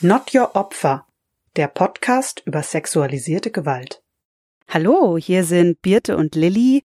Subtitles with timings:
[0.00, 1.08] Not Your Opfer,
[1.56, 4.00] der Podcast über sexualisierte Gewalt.
[4.68, 6.84] Hallo, hier sind Birte und Lilly.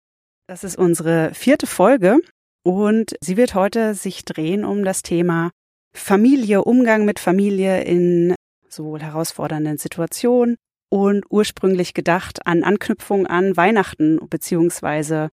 [0.46, 2.18] Das ist unsere vierte Folge
[2.62, 5.50] und sie wird heute sich drehen um das Thema
[5.92, 8.36] Familie, Umgang mit Familie in
[8.68, 10.54] sowohl herausfordernden Situationen
[10.88, 15.30] und ursprünglich gedacht an Anknüpfung an Weihnachten beziehungsweise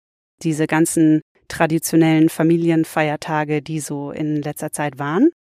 [0.43, 5.31] diese ganzen traditionellen Familienfeiertage, die so in letzter Zeit waren.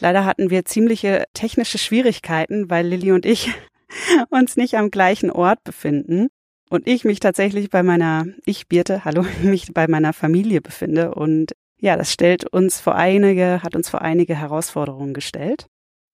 [0.00, 3.52] Leider hatten wir ziemliche technische Schwierigkeiten, weil Lilly und ich
[4.30, 6.28] uns nicht am gleichen Ort befinden
[6.70, 11.52] und ich mich tatsächlich bei meiner, ich Birte, hallo, mich bei meiner Familie befinde und
[11.80, 15.66] ja, das stellt uns vor einige, hat uns vor einige Herausforderungen gestellt.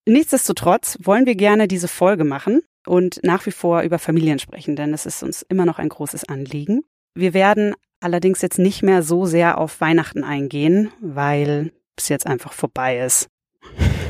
[0.06, 4.92] Nichtsdestotrotz wollen wir gerne diese Folge machen und nach wie vor über Familien sprechen, denn
[4.92, 6.83] es ist uns immer noch ein großes Anliegen.
[7.14, 12.53] Wir werden allerdings jetzt nicht mehr so sehr auf Weihnachten eingehen, weil es jetzt einfach
[12.53, 13.28] vorbei ist.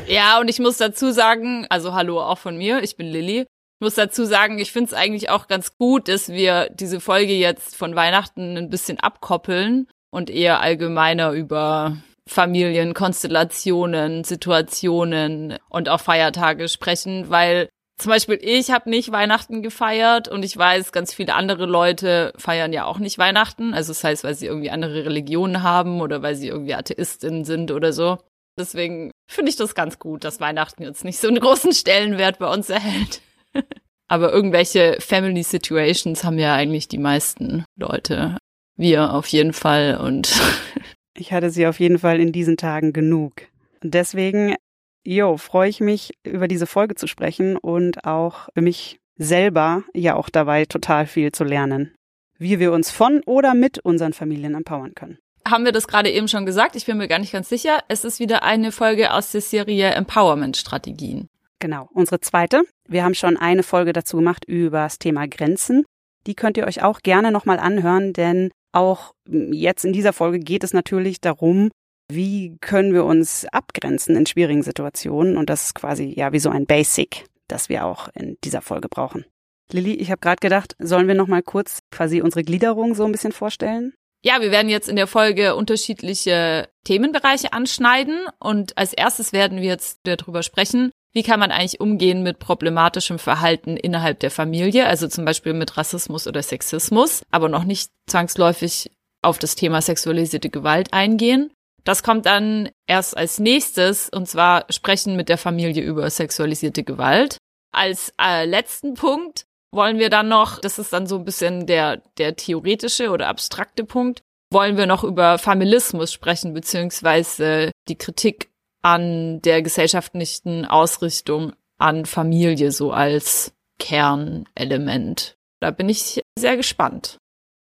[0.07, 3.41] Ja, und ich muss dazu sagen, also hallo auch von mir, ich bin Lilly.
[3.41, 7.33] Ich muss dazu sagen, ich finde es eigentlich auch ganz gut, dass wir diese Folge
[7.33, 15.99] jetzt von Weihnachten ein bisschen abkoppeln und eher allgemeiner über Familien, Konstellationen, Situationen und auch
[15.99, 17.67] Feiertage sprechen, weil
[17.97, 22.73] zum Beispiel ich habe nicht Weihnachten gefeiert und ich weiß, ganz viele andere Leute feiern
[22.73, 23.73] ja auch nicht Weihnachten.
[23.73, 27.71] Also das heißt, weil sie irgendwie andere Religionen haben oder weil sie irgendwie Atheistin sind
[27.71, 28.17] oder so.
[28.57, 32.51] Deswegen finde ich das ganz gut, dass Weihnachten jetzt nicht so einen großen Stellenwert bei
[32.51, 33.21] uns erhält.
[34.07, 38.37] Aber irgendwelche Family Situations haben ja eigentlich die meisten Leute.
[38.77, 40.33] Wir auf jeden Fall und.
[41.17, 43.33] ich hatte sie auf jeden Fall in diesen Tagen genug.
[43.81, 44.55] Deswegen,
[45.03, 50.15] jo, freue ich mich, über diese Folge zu sprechen und auch für mich selber ja
[50.15, 51.95] auch dabei total viel zu lernen.
[52.37, 56.27] Wie wir uns von oder mit unseren Familien empowern können haben wir das gerade eben
[56.27, 56.75] schon gesagt?
[56.75, 57.79] Ich bin mir gar nicht ganz sicher.
[57.87, 61.29] Es ist wieder eine Folge aus der Serie Empowerment-Strategien.
[61.59, 62.63] Genau, unsere zweite.
[62.87, 65.85] Wir haben schon eine Folge dazu gemacht über das Thema Grenzen.
[66.27, 70.63] Die könnt ihr euch auch gerne nochmal anhören, denn auch jetzt in dieser Folge geht
[70.63, 71.69] es natürlich darum,
[72.11, 75.37] wie können wir uns abgrenzen in schwierigen Situationen.
[75.37, 78.89] Und das ist quasi ja wie so ein Basic, das wir auch in dieser Folge
[78.89, 79.25] brauchen.
[79.71, 83.31] Lilly, ich habe gerade gedacht, sollen wir nochmal kurz quasi unsere Gliederung so ein bisschen
[83.31, 83.93] vorstellen?
[84.25, 89.67] Ja, wir werden jetzt in der Folge unterschiedliche Themenbereiche anschneiden und als erstes werden wir
[89.67, 95.07] jetzt darüber sprechen, wie kann man eigentlich umgehen mit problematischem Verhalten innerhalb der Familie, also
[95.07, 98.89] zum Beispiel mit Rassismus oder Sexismus, aber noch nicht zwangsläufig
[99.21, 101.51] auf das Thema sexualisierte Gewalt eingehen.
[101.83, 107.37] Das kommt dann erst als nächstes, und zwar sprechen mit der Familie über sexualisierte Gewalt.
[107.71, 111.97] Als äh, letzten Punkt wollen wir dann noch, das ist dann so ein bisschen der,
[112.17, 114.21] der theoretische oder abstrakte Punkt,
[114.51, 118.49] wollen wir noch über Familismus sprechen, beziehungsweise die Kritik
[118.81, 125.35] an der gesellschaftlichen Ausrichtung an Familie so als Kernelement.
[125.59, 127.17] Da bin ich sehr gespannt.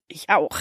[0.08, 0.56] Ich auch.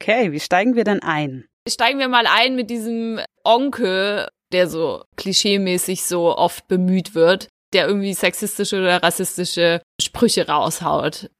[0.00, 1.46] Okay, wie steigen wir dann ein?
[1.68, 7.86] Steigen wir mal ein mit diesem Onkel, der so klischeemäßig so oft bemüht wird, der
[7.86, 11.30] irgendwie sexistische oder rassistische Sprüche raushaut,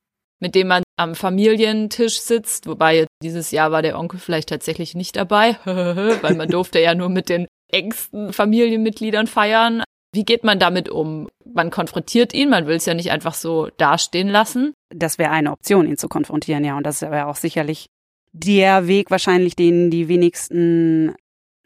[0.40, 5.16] mit dem man am Familientisch sitzt, wobei dieses Jahr war der Onkel vielleicht tatsächlich nicht
[5.16, 9.82] dabei, weil man durfte ja nur mit den engsten Familienmitgliedern feiern.
[10.14, 11.28] Wie geht man damit um?
[11.44, 14.72] Man konfrontiert ihn, man will es ja nicht einfach so dastehen lassen.
[14.94, 16.76] Das wäre eine Option, ihn zu konfrontieren, ja.
[16.76, 17.86] Und das wäre auch sicherlich
[18.32, 21.14] der Weg wahrscheinlich, den die wenigsten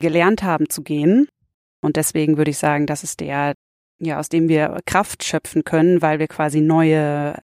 [0.01, 1.29] gelernt haben zu gehen.
[1.83, 3.55] Und deswegen würde ich sagen, das ist der,
[4.03, 7.39] ja, aus dem wir Kraft schöpfen können, weil wir quasi neue,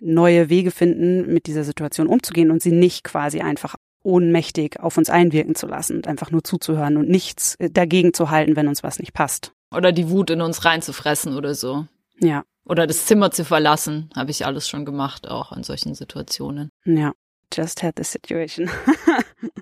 [0.00, 5.08] neue Wege finden, mit dieser Situation umzugehen und sie nicht quasi einfach ohnmächtig auf uns
[5.08, 8.82] einwirken zu lassen und einfach nur zuzuhören und nichts äh, dagegen zu halten, wenn uns
[8.82, 9.52] was nicht passt.
[9.74, 11.86] Oder die Wut in uns reinzufressen oder so.
[12.18, 12.44] Ja.
[12.66, 16.70] Oder das Zimmer zu verlassen, habe ich alles schon gemacht, auch in solchen Situationen.
[16.84, 17.12] Ja,
[17.52, 18.70] just had the situation.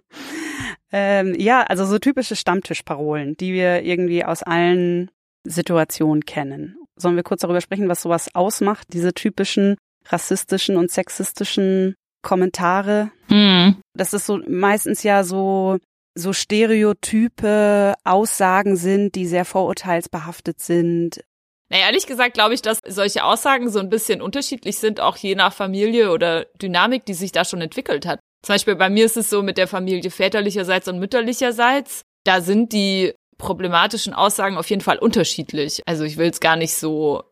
[0.92, 5.11] ähm, ja, also so typische Stammtischparolen, die wir irgendwie aus allen
[5.44, 6.77] Situation kennen.
[6.97, 13.11] Sollen wir kurz darüber sprechen, was sowas ausmacht, diese typischen rassistischen und sexistischen Kommentare?
[13.29, 13.77] Mhm.
[13.94, 15.79] Das ist so meistens ja so
[16.15, 21.25] so stereotype Aussagen sind, die sehr vorurteilsbehaftet sind.
[21.71, 25.35] Naja, ehrlich gesagt glaube ich, dass solche Aussagen so ein bisschen unterschiedlich sind, auch je
[25.35, 28.21] nach Familie oder Dynamik, die sich da schon entwickelt hat.
[28.44, 32.03] Zum Beispiel bei mir ist es so mit der Familie väterlicherseits und mütterlicherseits.
[32.25, 35.83] Da sind die problematischen Aussagen auf jeden Fall unterschiedlich.
[35.87, 37.25] Also ich will es gar nicht so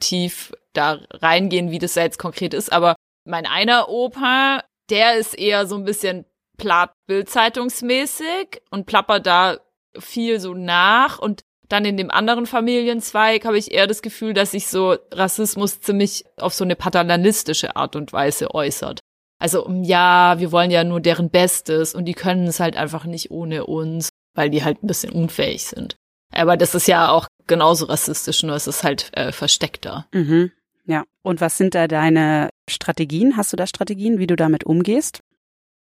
[0.00, 5.38] tief da reingehen, wie das da jetzt konkret ist, aber mein einer Opa, der ist
[5.38, 6.24] eher so ein bisschen
[6.56, 9.58] platt bildzeitungsmäßig und plappert da
[9.98, 14.50] viel so nach und Dann in dem anderen Familienzweig habe ich eher das Gefühl, dass
[14.50, 18.98] sich so Rassismus ziemlich auf so eine paternalistische Art und Weise äußert.
[19.38, 23.30] Also, ja, wir wollen ja nur deren Bestes und die können es halt einfach nicht
[23.30, 25.96] ohne uns, weil die halt ein bisschen unfähig sind.
[26.32, 30.06] Aber das ist ja auch genauso rassistisch, nur es ist halt äh, versteckter.
[30.12, 30.50] Mhm.
[30.86, 31.04] Ja.
[31.22, 33.36] Und was sind da deine Strategien?
[33.36, 35.20] Hast du da Strategien, wie du damit umgehst?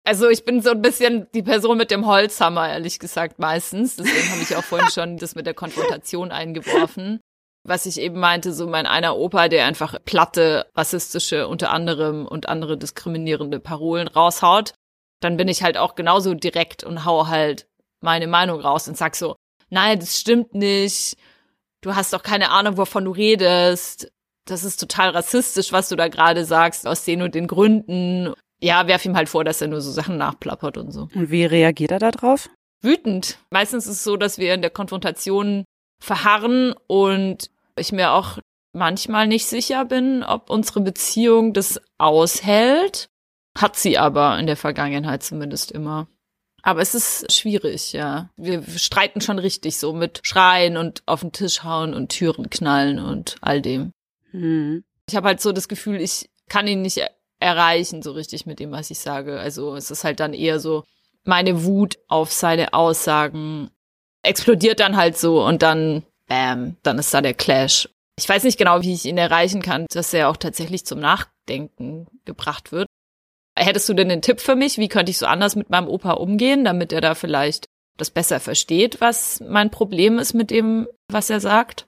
[0.04, 3.96] Also ich bin so ein bisschen die Person mit dem Holzhammer, ehrlich gesagt, meistens.
[3.96, 7.22] Deswegen habe ich auch vorhin schon das mit der Konfrontation eingeworfen
[7.64, 12.50] was ich eben meinte, so mein einer Opa, der einfach platte, rassistische unter anderem und
[12.50, 14.74] andere diskriminierende Parolen raushaut,
[15.22, 17.68] dann bin ich halt auch genauso direkt und hau halt
[18.02, 19.36] meine Meinung raus und sag so,
[19.70, 21.16] nein, das stimmt nicht,
[21.82, 24.12] du hast doch keine Ahnung, wovon du redest,
[24.46, 28.34] das ist total rassistisch, was du da gerade sagst, aus den und den Gründen.
[28.62, 31.08] Ja, werf ihm halt vor, dass er nur so Sachen nachplappert und so.
[31.14, 32.50] Und wie reagiert er da drauf?
[32.82, 33.40] Wütend.
[33.52, 35.66] Meistens ist es so, dass wir in der Konfrontation
[36.02, 38.40] verharren und ich mir auch
[38.74, 43.08] manchmal nicht sicher bin, ob unsere Beziehung das aushält.
[43.58, 46.08] Hat sie aber in der Vergangenheit zumindest immer.
[46.62, 48.30] Aber es ist schwierig, ja.
[48.38, 53.00] Wir streiten schon richtig so mit Schreien und auf den Tisch hauen und Türen knallen
[53.00, 53.92] und all dem.
[54.32, 54.84] Mhm.
[55.08, 57.02] Ich habe halt so das Gefühl, ich kann ihn nicht
[57.40, 59.40] erreichen so richtig mit dem, was ich sage.
[59.40, 60.84] Also es ist halt dann eher so
[61.24, 63.70] meine Wut auf seine Aussagen
[64.24, 67.90] explodiert dann halt so und dann bam, dann ist da der Clash.
[68.18, 72.08] Ich weiß nicht genau, wie ich ihn erreichen kann, dass er auch tatsächlich zum Nachdenken
[72.26, 72.88] gebracht wird.
[73.60, 74.78] Hättest du denn einen Tipp für mich?
[74.78, 77.66] Wie könnte ich so anders mit meinem Opa umgehen, damit er da vielleicht
[77.98, 81.88] das besser versteht, was mein Problem ist mit dem, was er sagt?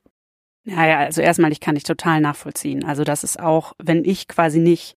[0.66, 2.84] Naja, also erstmal, ich kann dich total nachvollziehen.
[2.84, 4.96] Also das ist auch, wenn ich quasi nicht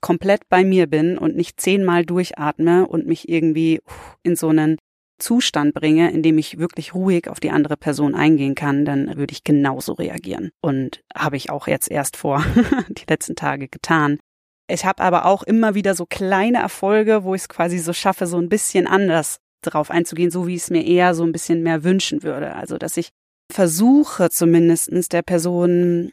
[0.00, 3.80] komplett bei mir bin und nicht zehnmal durchatme und mich irgendwie
[4.22, 4.78] in so einen
[5.18, 9.32] Zustand bringe, in dem ich wirklich ruhig auf die andere Person eingehen kann, dann würde
[9.32, 10.50] ich genauso reagieren.
[10.60, 12.44] Und habe ich auch jetzt erst vor
[12.88, 14.18] die letzten Tage getan.
[14.68, 18.26] Ich habe aber auch immer wieder so kleine Erfolge, wo ich es quasi so schaffe,
[18.26, 21.62] so ein bisschen anders drauf einzugehen, so wie ich es mir eher so ein bisschen
[21.62, 22.54] mehr wünschen würde.
[22.54, 23.10] Also, dass ich
[23.52, 26.10] versuche zumindestens der Person,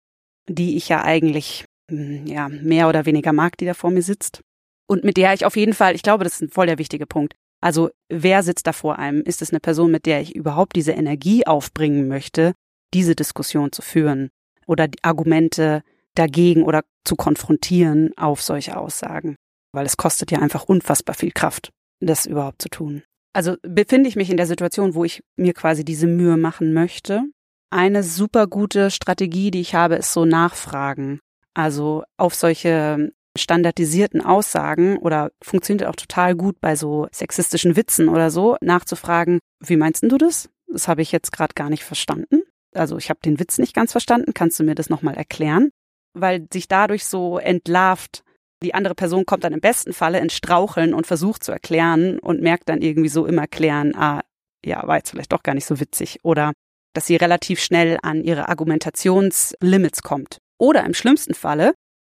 [0.47, 4.41] die ich ja eigentlich hm, ja mehr oder weniger mag, die da vor mir sitzt,
[4.87, 7.07] und mit der ich auf jeden Fall, ich glaube, das ist ein voll der wichtige
[7.07, 7.33] Punkt,
[7.63, 9.21] also wer sitzt da vor einem?
[9.21, 12.53] Ist es eine Person, mit der ich überhaupt diese Energie aufbringen möchte,
[12.93, 14.29] diese Diskussion zu führen
[14.67, 15.81] oder die Argumente
[16.15, 19.35] dagegen oder zu konfrontieren auf solche Aussagen?
[19.71, 23.03] Weil es kostet ja einfach unfassbar viel Kraft, das überhaupt zu tun.
[23.33, 27.23] Also befinde ich mich in der Situation, wo ich mir quasi diese Mühe machen möchte.
[27.71, 31.19] Eine super gute Strategie, die ich habe, ist so Nachfragen.
[31.55, 38.29] Also auf solche standardisierten Aussagen oder funktioniert auch total gut bei so sexistischen Witzen oder
[38.29, 40.49] so, nachzufragen, wie meinst du das?
[40.67, 42.43] Das habe ich jetzt gerade gar nicht verstanden.
[42.73, 44.33] Also ich habe den Witz nicht ganz verstanden.
[44.33, 45.71] Kannst du mir das nochmal erklären?
[46.13, 48.23] Weil sich dadurch so entlarvt,
[48.61, 52.41] die andere Person kommt dann im besten Falle ins Straucheln und versucht zu erklären und
[52.41, 54.21] merkt dann irgendwie so im Erklären, ah,
[54.65, 56.19] ja, war jetzt vielleicht doch gar nicht so witzig.
[56.23, 56.53] Oder
[56.93, 60.37] dass sie relativ schnell an ihre Argumentationslimits kommt.
[60.59, 61.73] Oder im schlimmsten Falle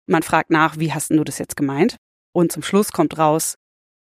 [0.08, 1.96] man fragt nach, wie hast du das jetzt gemeint?
[2.34, 3.54] Und zum Schluss kommt raus,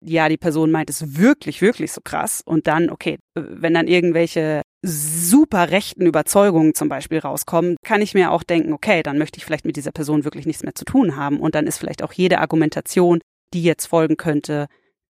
[0.04, 2.42] ja, die Person meint es wirklich, wirklich so krass.
[2.44, 8.30] Und dann, okay, wenn dann irgendwelche super rechten Überzeugungen zum Beispiel rauskommen, kann ich mir
[8.30, 11.16] auch denken, okay, dann möchte ich vielleicht mit dieser Person wirklich nichts mehr zu tun
[11.16, 11.40] haben.
[11.40, 13.20] Und dann ist vielleicht auch jede Argumentation,
[13.54, 14.66] die jetzt folgen könnte,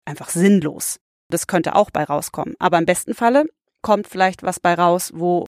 [0.05, 0.97] einfach sinnlos.
[1.29, 2.55] Das könnte auch bei rauskommen.
[2.57, 3.45] Aber im besten Falle
[3.81, 5.45] kommt vielleicht was bei raus, wo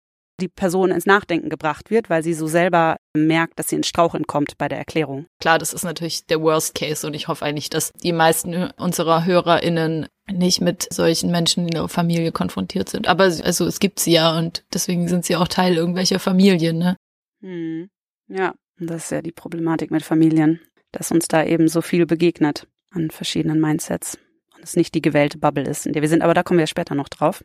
[0.40, 4.26] die Person ins Nachdenken gebracht wird, weil sie so selber merkt, dass sie ins Straucheln
[4.26, 5.26] kommt bei der Erklärung.
[5.40, 9.24] Klar, das ist natürlich der Worst Case und ich hoffe eigentlich, dass die meisten unserer
[9.24, 13.08] HörerInnen nicht mit solchen Menschen in der Familie konfrontiert sind.
[13.08, 16.96] Aber also es gibt sie ja und deswegen sind sie auch Teil irgendwelcher Familien, ne?
[17.40, 17.90] Hm.
[18.28, 20.60] Ja, das ist ja die Problematik mit Familien,
[20.92, 24.18] dass uns da eben so viel begegnet an verschiedenen Mindsets
[24.54, 26.22] und es nicht die gewählte Bubble ist, in der wir sind.
[26.22, 27.44] Aber da kommen wir später noch drauf.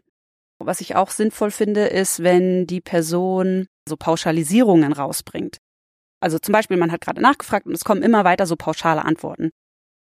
[0.59, 5.57] Was ich auch sinnvoll finde, ist, wenn die Person so Pauschalisierungen rausbringt.
[6.21, 9.51] Also zum Beispiel, man hat gerade nachgefragt und es kommen immer weiter so pauschale Antworten.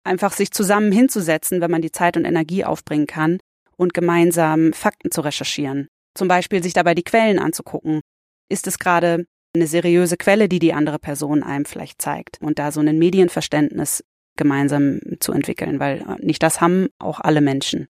[0.04, 3.38] Einfach sich zusammen hinzusetzen, wenn man die Zeit und Energie aufbringen kann
[3.76, 5.88] und gemeinsam Fakten zu recherchieren.
[6.14, 8.00] Zum Beispiel sich dabei die Quellen anzugucken.
[8.48, 12.72] Ist es gerade eine seriöse Quelle, die die andere Person einem vielleicht zeigt und da
[12.72, 14.04] so ein Medienverständnis
[14.36, 17.88] gemeinsam zu entwickeln, weil nicht das haben auch alle Menschen.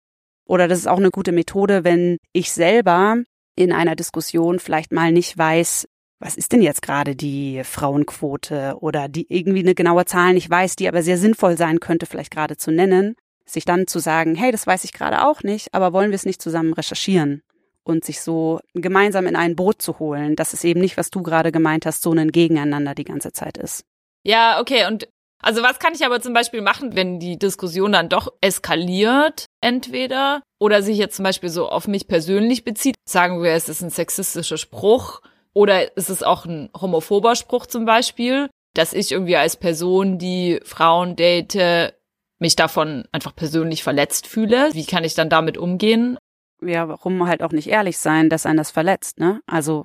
[0.47, 3.23] Oder das ist auch eine gute Methode, wenn ich selber
[3.55, 5.87] in einer Diskussion vielleicht mal nicht weiß,
[6.21, 10.77] was ist denn jetzt gerade die Frauenquote oder die irgendwie eine genaue Zahl nicht weiß,
[10.77, 14.53] die aber sehr sinnvoll sein könnte, vielleicht gerade zu nennen, sich dann zu sagen, hey,
[14.53, 17.43] das weiß ich gerade auch nicht, aber wollen wir es nicht zusammen recherchieren?
[17.89, 21.23] und sich so gemeinsam in ein Boot zu holen, dass es eben nicht, was du
[21.23, 23.85] gerade gemeint hast, so ein Gegeneinander die ganze Zeit ist.
[24.25, 24.87] Ja, okay.
[24.87, 25.09] Und
[25.41, 30.43] also was kann ich aber zum Beispiel machen, wenn die Diskussion dann doch eskaliert, entweder,
[30.59, 33.91] oder sich jetzt zum Beispiel so auf mich persönlich bezieht, sagen wir, es ist ein
[33.91, 35.23] sexistischer Spruch,
[35.59, 40.61] oder ist es auch ein homophober Spruch zum Beispiel, dass ich irgendwie als Person, die
[40.63, 41.93] Frauen date,
[42.39, 44.71] mich davon einfach persönlich verletzt fühle.
[44.73, 46.17] Wie kann ich dann damit umgehen?
[46.63, 49.41] Ja, warum halt auch nicht ehrlich sein, dass einen das verletzt, ne?
[49.47, 49.85] Also,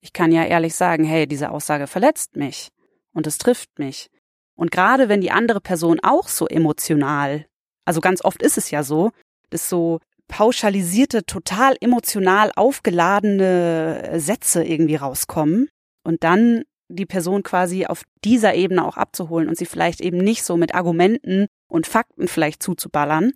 [0.00, 2.70] ich kann ja ehrlich sagen, hey, diese Aussage verletzt mich
[3.14, 4.08] und es trifft mich.
[4.56, 7.46] Und gerade wenn die andere Person auch so emotional,
[7.84, 9.12] also ganz oft ist es ja so,
[9.50, 10.00] dass so
[10.32, 15.68] pauschalisierte, total emotional aufgeladene Sätze irgendwie rauskommen
[16.04, 20.42] und dann die Person quasi auf dieser Ebene auch abzuholen und sie vielleicht eben nicht
[20.42, 23.32] so mit Argumenten und Fakten vielleicht zuzuballern,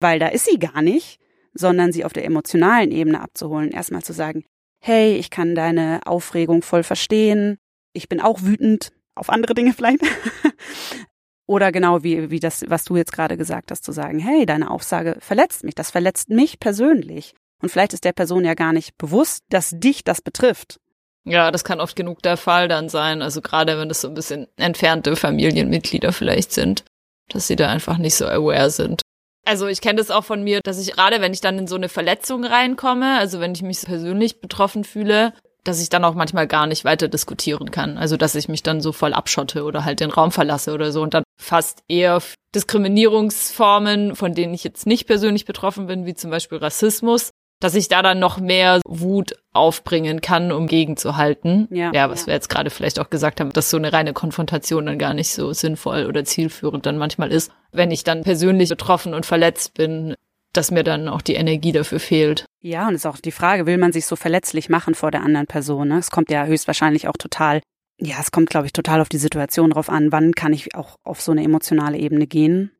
[0.00, 1.18] weil da ist sie gar nicht,
[1.54, 3.70] sondern sie auf der emotionalen Ebene abzuholen.
[3.70, 4.44] Erstmal zu sagen,
[4.82, 7.56] hey, ich kann deine Aufregung voll verstehen,
[7.94, 10.00] ich bin auch wütend, auf andere Dinge vielleicht.
[11.46, 14.70] Oder genau wie, wie das, was du jetzt gerade gesagt hast, zu sagen, hey, deine
[14.70, 17.34] Aussage verletzt mich, das verletzt mich persönlich.
[17.60, 20.80] Und vielleicht ist der Person ja gar nicht bewusst, dass dich das betrifft.
[21.24, 23.22] Ja, das kann oft genug der Fall dann sein.
[23.22, 26.84] Also gerade wenn es so ein bisschen entfernte Familienmitglieder vielleicht sind,
[27.28, 29.00] dass sie da einfach nicht so aware sind.
[29.46, 31.76] Also ich kenne das auch von mir, dass ich gerade, wenn ich dann in so
[31.76, 35.32] eine Verletzung reinkomme, also wenn ich mich persönlich betroffen fühle,
[35.64, 37.98] dass ich dann auch manchmal gar nicht weiter diskutieren kann.
[37.98, 41.02] Also dass ich mich dann so voll abschotte oder halt den Raum verlasse oder so
[41.02, 42.22] und dann fast eher
[42.54, 47.30] Diskriminierungsformen, von denen ich jetzt nicht persönlich betroffen bin, wie zum Beispiel Rassismus,
[47.60, 51.66] dass ich da dann noch mehr Wut aufbringen kann, um gegenzuhalten.
[51.70, 52.26] Ja, ja was ja.
[52.26, 55.32] wir jetzt gerade vielleicht auch gesagt haben, dass so eine reine Konfrontation dann gar nicht
[55.32, 57.50] so sinnvoll oder zielführend dann manchmal ist.
[57.72, 60.14] Wenn ich dann persönlich betroffen und verletzt bin,
[60.56, 62.46] dass mir dann auch die Energie dafür fehlt.
[62.60, 65.22] Ja, und es ist auch die Frage, will man sich so verletzlich machen vor der
[65.22, 65.88] anderen Person?
[65.88, 65.98] Ne?
[65.98, 67.60] Es kommt ja höchstwahrscheinlich auch total,
[68.00, 70.96] ja, es kommt, glaube ich, total auf die Situation drauf an, wann kann ich auch
[71.04, 72.70] auf so eine emotionale Ebene gehen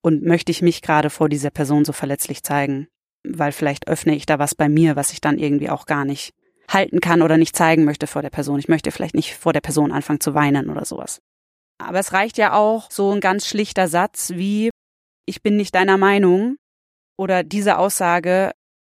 [0.00, 2.88] und möchte ich mich gerade vor dieser Person so verletzlich zeigen
[3.28, 6.32] weil vielleicht öffne ich da was bei mir, was ich dann irgendwie auch gar nicht
[6.68, 8.58] halten kann oder nicht zeigen möchte vor der Person.
[8.58, 11.20] Ich möchte vielleicht nicht vor der Person anfangen zu weinen oder sowas.
[11.78, 14.70] Aber es reicht ja auch so ein ganz schlichter Satz wie
[15.26, 16.56] ich bin nicht deiner Meinung
[17.16, 18.52] oder diese Aussage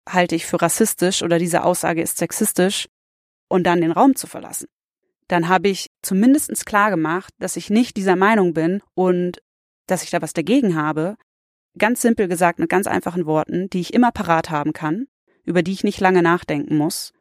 [0.07, 2.87] halte ich für rassistisch oder diese Aussage ist sexistisch
[3.49, 4.67] und dann den Raum zu verlassen.
[5.27, 9.41] Dann habe ich zumindestens klar gemacht, dass ich nicht dieser Meinung bin und
[9.87, 11.17] dass ich da was dagegen habe,
[11.77, 15.07] Ganz simpel gesagt, mit ganz einfachen Worten, die ich immer parat haben kann,
[15.43, 17.13] über die ich nicht lange nachdenken muss.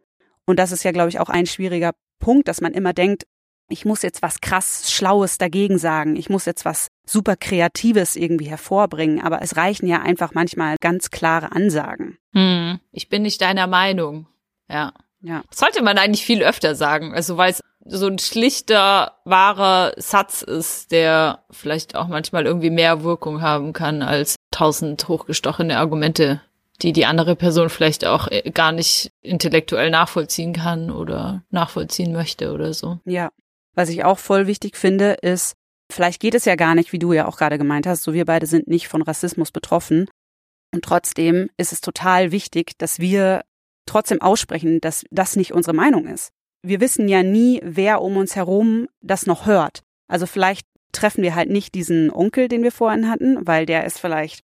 [0.47, 3.27] Und das ist ja, glaube ich, auch ein schwieriger Punkt, dass man immer denkt,
[3.69, 8.49] ich muss jetzt was krass Schlaues dagegen sagen, ich muss jetzt was super Kreatives irgendwie
[8.49, 12.19] hervorbringen, aber es reichen ja einfach manchmal ganz klare Ansagen.
[12.33, 14.27] Hm, ich bin nicht deiner Meinung.
[14.69, 14.93] Ja.
[15.21, 15.43] Ja.
[15.51, 17.15] Das sollte man eigentlich viel öfter sagen.
[17.15, 23.03] Also weil es so ein schlichter, wahrer Satz ist, der vielleicht auch manchmal irgendwie mehr
[23.03, 26.41] Wirkung haben kann als tausend hochgestochene Argumente,
[26.83, 32.53] die die andere Person vielleicht auch äh, gar nicht intellektuell nachvollziehen kann oder nachvollziehen möchte
[32.53, 32.99] oder so.
[33.05, 33.31] Ja.
[33.77, 35.55] Was ich auch voll wichtig finde, ist,
[35.93, 38.25] vielleicht geht es ja gar nicht, wie du ja auch gerade gemeint hast, so wir
[38.25, 40.09] beide sind nicht von Rassismus betroffen.
[40.75, 43.43] Und trotzdem ist es total wichtig, dass wir
[43.87, 46.33] trotzdem aussprechen, dass das nicht unsere Meinung ist
[46.67, 49.83] wir wissen ja nie, wer um uns herum das noch hört.
[50.09, 54.01] Also vielleicht treffen wir halt nicht diesen Onkel, den wir vorhin hatten, weil der ist
[54.01, 54.41] vielleicht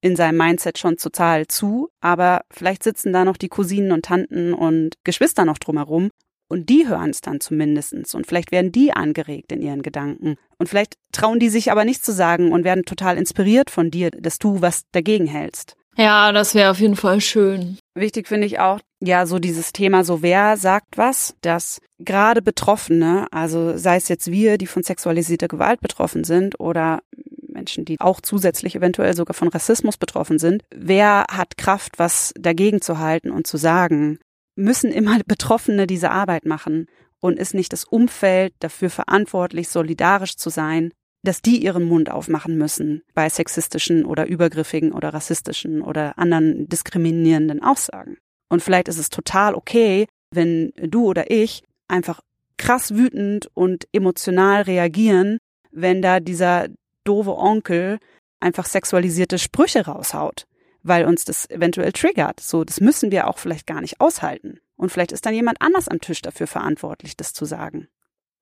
[0.00, 4.54] in seinem Mindset schon total zu, aber vielleicht sitzen da noch die Cousinen und Tanten
[4.54, 6.10] und Geschwister noch drumherum
[6.48, 10.68] und die hören es dann zumindestens und vielleicht werden die angeregt in ihren Gedanken und
[10.68, 14.38] vielleicht trauen die sich aber nichts zu sagen und werden total inspiriert von dir, dass
[14.38, 15.76] du was dagegen hältst.
[15.96, 17.76] Ja, das wäre auf jeden Fall schön.
[17.94, 23.26] Wichtig finde ich auch, ja, so dieses Thema, so wer sagt was, dass gerade Betroffene,
[23.32, 27.00] also sei es jetzt wir, die von sexualisierter Gewalt betroffen sind oder
[27.48, 32.80] Menschen, die auch zusätzlich eventuell sogar von Rassismus betroffen sind, wer hat Kraft, was dagegen
[32.80, 34.20] zu halten und zu sagen?
[34.58, 36.86] Müssen immer Betroffene diese Arbeit machen
[37.20, 40.92] und ist nicht das Umfeld dafür verantwortlich, solidarisch zu sein
[41.24, 47.62] dass die ihren Mund aufmachen müssen bei sexistischen oder übergriffigen oder rassistischen oder anderen diskriminierenden
[47.62, 48.16] Aussagen.
[48.48, 52.20] Und vielleicht ist es total okay, wenn du oder ich einfach
[52.56, 55.38] krass wütend und emotional reagieren,
[55.70, 56.68] wenn da dieser
[57.04, 57.98] doofe Onkel
[58.40, 60.46] einfach sexualisierte Sprüche raushaut,
[60.88, 62.40] weil uns das eventuell triggert.
[62.40, 64.60] So, das müssen wir auch vielleicht gar nicht aushalten.
[64.76, 67.88] Und vielleicht ist dann jemand anders am Tisch dafür verantwortlich, das zu sagen.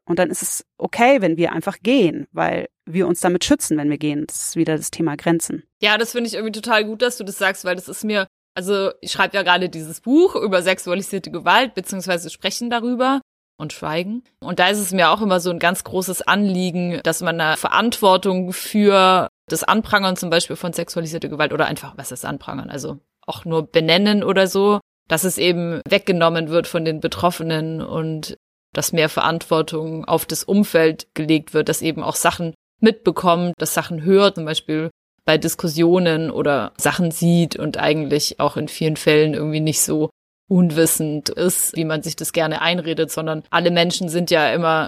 [0.04, 3.90] Und dann ist es okay, wenn wir einfach gehen, weil wir uns damit schützen, wenn
[3.90, 4.24] wir gehen.
[4.26, 5.64] Das ist wieder das Thema Grenzen.
[5.82, 8.28] Ja, das finde ich irgendwie total gut, dass du das sagst, weil das ist mir
[8.54, 13.20] Also ich schreibe ja gerade dieses Buch über sexualisierte Gewalt, beziehungsweise sprechen darüber
[13.58, 14.22] und schweigen.
[14.40, 17.56] Und da ist es mir auch immer so ein ganz großes Anliegen, dass man eine
[17.56, 22.98] Verantwortung für das Anprangern zum Beispiel von sexualisierter Gewalt oder einfach, was ist Anprangern, also
[23.26, 28.36] auch nur benennen oder so, dass es eben weggenommen wird von den Betroffenen und
[28.72, 34.02] dass mehr Verantwortung auf das Umfeld gelegt wird, dass eben auch Sachen mitbekommt, dass Sachen
[34.02, 34.90] hört, zum Beispiel
[35.24, 40.10] bei Diskussionen oder Sachen sieht und eigentlich auch in vielen Fällen irgendwie nicht so
[40.48, 44.86] unwissend ist, wie man sich das gerne einredet, sondern alle Menschen sind ja immer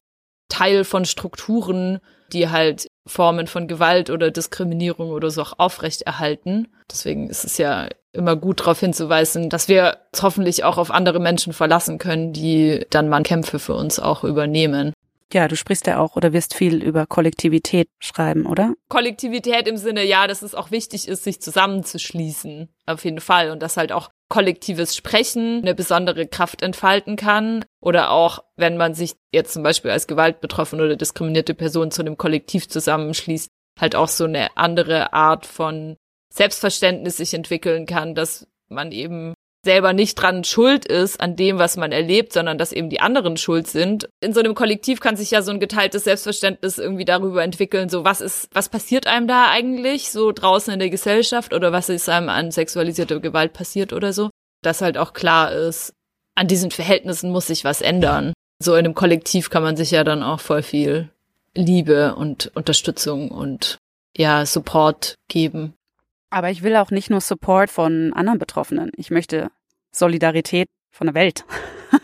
[0.49, 2.01] Teil von Strukturen,
[2.33, 6.69] die halt Formen von Gewalt oder Diskriminierung oder so auch aufrechterhalten.
[6.91, 11.21] Deswegen ist es ja immer gut darauf hinzuweisen, dass wir es hoffentlich auch auf andere
[11.21, 14.93] Menschen verlassen können, die dann mal Kämpfe für uns auch übernehmen.
[15.33, 18.73] Ja, du sprichst ja auch oder wirst viel über Kollektivität schreiben, oder?
[18.89, 22.71] Kollektivität im Sinne, ja, dass es auch wichtig ist, sich zusammenzuschließen.
[22.87, 23.51] Auf jeden Fall.
[23.51, 27.65] Und dass halt auch kollektives Sprechen eine besondere Kraft entfalten kann.
[27.81, 32.17] Oder auch, wenn man sich jetzt zum Beispiel als gewaltbetroffene oder diskriminierte Person zu einem
[32.17, 35.97] Kollektiv zusammenschließt, halt auch so eine andere Art von
[36.33, 39.35] Selbstverständnis sich entwickeln kann, dass man eben
[39.69, 43.37] selber nicht dran schuld ist an dem, was man erlebt, sondern dass eben die anderen
[43.37, 44.09] schuld sind.
[44.23, 48.03] In so einem Kollektiv kann sich ja so ein geteiltes Selbstverständnis irgendwie darüber entwickeln, so
[48.03, 52.09] was ist, was passiert einem da eigentlich so draußen in der Gesellschaft oder was ist
[52.09, 54.31] einem an sexualisierter Gewalt passiert oder so.
[54.63, 55.93] Dass halt auch klar ist,
[56.35, 58.33] an diesen Verhältnissen muss sich was ändern.
[58.63, 61.11] So in einem Kollektiv kann man sich ja dann auch voll viel
[61.55, 63.77] Liebe und Unterstützung und
[64.17, 65.75] ja, Support geben.
[66.31, 68.93] Aber ich will auch nicht nur Support von anderen Betroffenen.
[68.97, 69.51] Ich möchte
[69.95, 71.45] Solidarität von der Welt.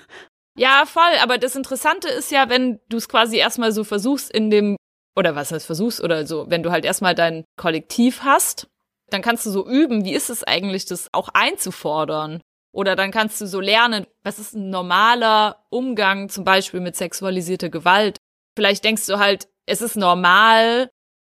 [0.56, 1.18] ja, voll.
[1.22, 4.76] Aber das Interessante ist ja, wenn du es quasi erstmal so versuchst in dem,
[5.16, 8.68] oder was heißt versuchst oder so, wenn du halt erstmal dein Kollektiv hast,
[9.10, 12.40] dann kannst du so üben, wie ist es eigentlich, das auch einzufordern.
[12.72, 17.68] Oder dann kannst du so lernen, was ist ein normaler Umgang zum Beispiel mit sexualisierter
[17.68, 18.16] Gewalt.
[18.56, 20.90] Vielleicht denkst du halt, es ist normal,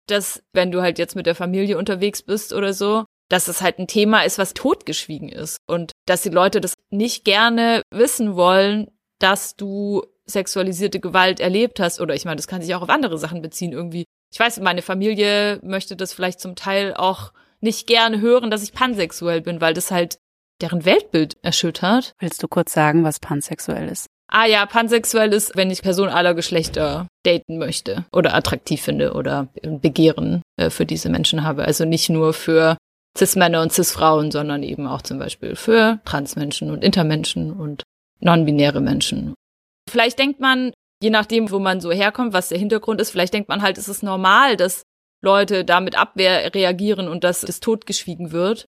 [0.07, 3.79] dass wenn du halt jetzt mit der Familie unterwegs bist oder so, dass es halt
[3.79, 8.91] ein Thema ist, was totgeschwiegen ist und dass die Leute das nicht gerne wissen wollen,
[9.19, 13.17] dass du sexualisierte Gewalt erlebt hast oder ich meine, das kann sich auch auf andere
[13.17, 14.05] Sachen beziehen irgendwie.
[14.33, 18.73] Ich weiß, meine Familie möchte das vielleicht zum Teil auch nicht gerne hören, dass ich
[18.73, 20.17] pansexuell bin, weil das halt
[20.61, 22.13] deren Weltbild erschüttert.
[22.19, 24.07] Willst du kurz sagen, was pansexuell ist?
[24.31, 29.49] ah ja, pansexuell ist, wenn ich Personen aller Geschlechter daten möchte oder attraktiv finde oder
[29.61, 31.65] Begehren äh, für diese Menschen habe.
[31.65, 32.77] Also nicht nur für
[33.17, 37.83] Cis-Männer und Cis-Frauen, sondern eben auch zum Beispiel für Transmenschen und Intermenschen und
[38.19, 39.33] non-binäre Menschen.
[39.89, 40.71] Vielleicht denkt man,
[41.01, 43.87] je nachdem, wo man so herkommt, was der Hintergrund ist, vielleicht denkt man halt, es
[43.89, 44.83] ist normal, dass
[45.23, 48.65] Leute da mit Abwehr reagieren und dass es totgeschwiegen wird.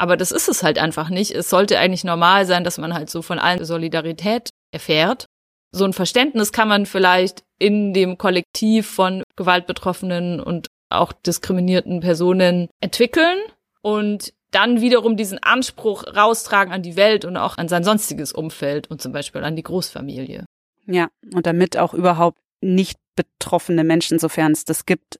[0.00, 1.32] Aber das ist es halt einfach nicht.
[1.32, 5.26] Es sollte eigentlich normal sein, dass man halt so von allen Solidarität erfährt.
[5.74, 12.68] So ein Verständnis kann man vielleicht in dem Kollektiv von gewaltbetroffenen und auch diskriminierten Personen
[12.80, 13.38] entwickeln
[13.82, 18.90] und dann wiederum diesen Anspruch raustragen an die Welt und auch an sein sonstiges Umfeld
[18.90, 20.46] und zum Beispiel an die Großfamilie.
[20.86, 25.18] Ja, und damit auch überhaupt nicht betroffene Menschen, sofern es das gibt,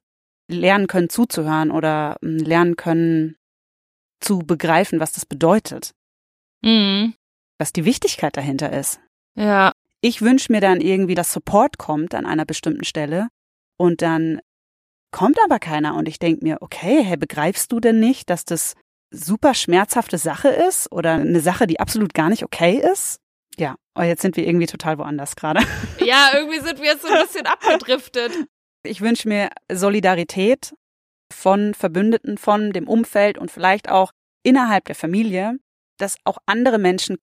[0.48, 3.36] lernen können zuzuhören oder hm, lernen können
[4.20, 5.92] zu begreifen, was das bedeutet.
[6.62, 7.14] Mhm.
[7.58, 9.00] Was die Wichtigkeit dahinter ist.
[9.34, 9.72] Ja.
[10.00, 13.28] Ich wünsche mir dann irgendwie, dass Support kommt an einer bestimmten Stelle
[13.76, 14.40] und dann
[15.10, 18.74] kommt aber keiner und ich denke mir, okay, hey, begreifst du denn nicht, dass das
[19.10, 23.20] super schmerzhafte Sache ist oder eine Sache, die absolut gar nicht okay ist?
[23.56, 25.60] Ja, aber jetzt sind wir irgendwie total woanders gerade.
[26.04, 28.32] Ja, irgendwie sind wir jetzt so ein bisschen abgedriftet.
[28.82, 30.74] Ich wünsche mir Solidarität
[31.30, 35.58] von Verbündeten, von dem Umfeld und vielleicht auch innerhalb der Familie,
[35.98, 37.18] dass auch andere Menschen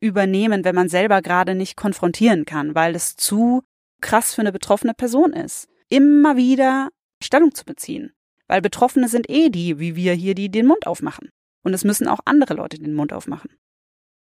[0.00, 3.62] übernehmen, wenn man selber gerade nicht konfrontieren kann, weil es zu
[4.00, 5.68] krass für eine betroffene Person ist.
[5.88, 6.90] Immer wieder
[7.22, 8.12] Stellung zu beziehen.
[8.46, 11.30] Weil Betroffene sind eh die, wie wir hier, die den Mund aufmachen.
[11.62, 13.50] Und es müssen auch andere Leute den Mund aufmachen.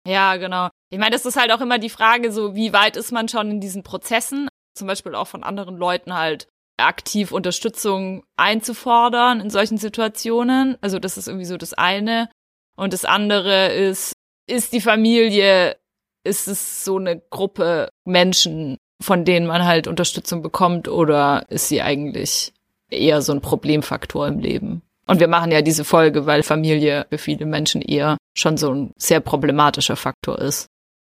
[0.06, 0.68] Ja, genau.
[0.90, 3.50] Ich meine, das ist halt auch immer die Frage, so wie weit ist man schon
[3.50, 9.78] in diesen Prozessen, zum Beispiel auch von anderen Leuten halt aktiv Unterstützung einzufordern in solchen
[9.78, 10.76] Situationen.
[10.80, 12.28] Also das ist irgendwie so das eine.
[12.76, 14.12] Und das andere ist,
[14.48, 15.76] ist die Familie,
[16.24, 21.82] ist es so eine Gruppe Menschen, von denen man halt Unterstützung bekommt oder ist sie
[21.82, 22.53] eigentlich
[22.94, 24.82] eher so ein Problemfaktor im Leben?
[25.06, 28.92] Und wir machen ja diese Folge, weil Familie für viele Menschen eher schon so ein
[28.96, 30.66] sehr problematischer Faktor ist.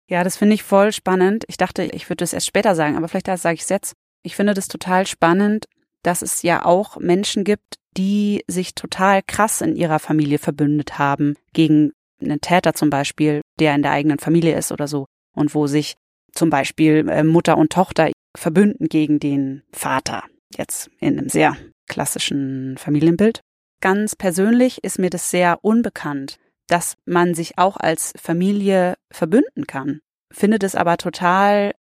[0.08, 1.44] Ja, das finde ich voll spannend.
[1.48, 3.94] Ich dachte, ich würde es erst später sagen, aber vielleicht sage ich es jetzt.
[4.22, 5.64] Ich finde das total spannend,
[6.02, 11.34] dass es ja auch Menschen gibt, die sich total krass in ihrer Familie verbündet haben
[11.52, 15.66] gegen einen Täter zum Beispiel, der in der eigenen Familie ist oder so und wo
[15.66, 15.94] sich
[16.32, 20.24] zum Beispiel äh, Mutter und Tochter verbünden gegen den Vater.
[20.56, 21.56] Jetzt in einem sehr
[21.88, 23.40] klassischen Familienbild.
[23.80, 30.00] Ganz persönlich ist mir das sehr unbekannt, dass man sich auch als Familie verbünden kann.
[30.32, 31.72] Finde es aber total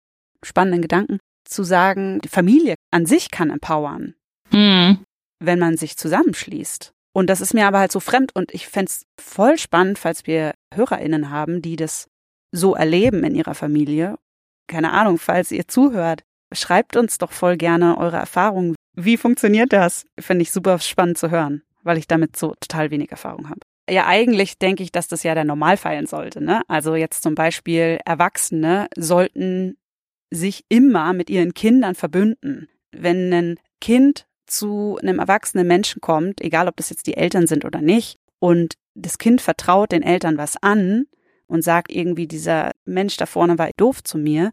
[0.44, 4.16] spannenden Gedanken zu sagen, die Familie an sich kann empowern,
[4.52, 5.00] mhm.
[5.40, 6.92] wenn man sich zusammenschließt.
[7.14, 10.28] Und das ist mir aber halt so fremd und ich fände es voll spannend, falls
[10.28, 12.08] wir HörerInnen haben, die das
[12.52, 14.18] so erleben in ihrer Familie.
[14.68, 18.75] Keine Ahnung, falls ihr zuhört, schreibt uns doch voll gerne eure Erfahrungen.
[18.96, 20.06] Wie funktioniert das?
[20.20, 23.62] Finde ich super spannend zu hören, weil ich damit so total wenig Erfahrung habe.
[23.90, 26.42] Ja, eigentlich denke ich, dass das ja der Normalfall sollte.
[26.44, 26.62] Ne?
[26.68, 29.78] Also jetzt zum Beispiel Erwachsene sollten
[30.32, 32.68] sich immer mit ihren Kindern verbünden.
[32.92, 37.66] Wenn ein Kind zu einem erwachsenen Menschen kommt, egal ob das jetzt die Eltern sind
[37.66, 41.06] oder nicht, und das Kind vertraut den Eltern was an
[41.48, 44.52] und sagt irgendwie, dieser Mensch da vorne war doof zu mir,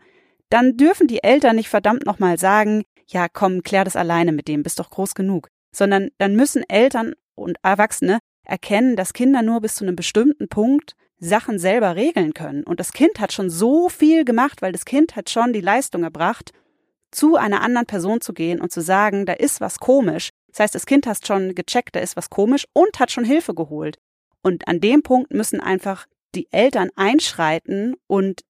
[0.50, 4.62] dann dürfen die Eltern nicht verdammt nochmal sagen, ja komm, klär das alleine mit dem,
[4.62, 9.76] bist doch groß genug, sondern dann müssen Eltern und Erwachsene erkennen, dass Kinder nur bis
[9.76, 12.64] zu einem bestimmten Punkt Sachen selber regeln können.
[12.64, 16.02] Und das Kind hat schon so viel gemacht, weil das Kind hat schon die Leistung
[16.02, 16.52] erbracht,
[17.12, 20.30] zu einer anderen Person zu gehen und zu sagen, da ist was komisch.
[20.48, 23.54] Das heißt, das Kind hat schon gecheckt, da ist was komisch und hat schon Hilfe
[23.54, 23.98] geholt.
[24.42, 28.42] Und an dem Punkt müssen einfach die Eltern einschreiten und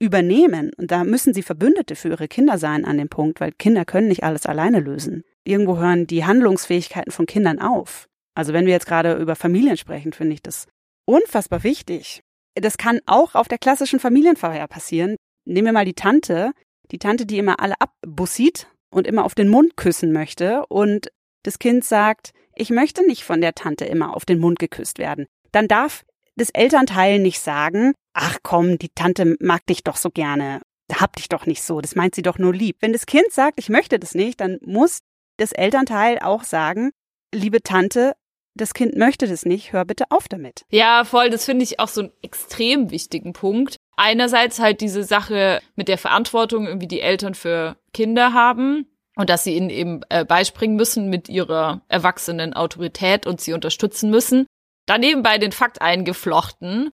[0.00, 0.72] übernehmen.
[0.76, 4.08] Und da müssen sie Verbündete für ihre Kinder sein an dem Punkt, weil Kinder können
[4.08, 5.22] nicht alles alleine lösen.
[5.44, 8.08] Irgendwo hören die Handlungsfähigkeiten von Kindern auf.
[8.34, 10.66] Also wenn wir jetzt gerade über Familien sprechen, finde ich das
[11.04, 12.22] unfassbar wichtig.
[12.54, 15.16] Das kann auch auf der klassischen Familienfeier passieren.
[15.44, 16.52] Nehmen wir mal die Tante,
[16.90, 21.08] die Tante, die immer alle abbussieht und immer auf den Mund küssen möchte und
[21.42, 25.26] das Kind sagt, ich möchte nicht von der Tante immer auf den Mund geküsst werden.
[25.52, 26.04] Dann darf
[26.36, 30.60] das Elternteil nicht sagen, ach komm, die Tante mag dich doch so gerne,
[30.92, 32.76] hab dich doch nicht so, das meint sie doch nur lieb.
[32.80, 35.00] Wenn das Kind sagt, ich möchte das nicht, dann muss
[35.36, 36.90] das Elternteil auch sagen,
[37.32, 38.14] liebe Tante,
[38.54, 40.64] das Kind möchte das nicht, hör bitte auf damit.
[40.70, 43.76] Ja, voll, das finde ich auch so einen extrem wichtigen Punkt.
[43.96, 49.44] Einerseits halt diese Sache mit der Verantwortung, irgendwie die Eltern für Kinder haben und dass
[49.44, 54.46] sie ihnen eben äh, beispringen müssen mit ihrer erwachsenen Autorität und sie unterstützen müssen.
[54.86, 56.90] Daneben bei den Fakt eingeflochten,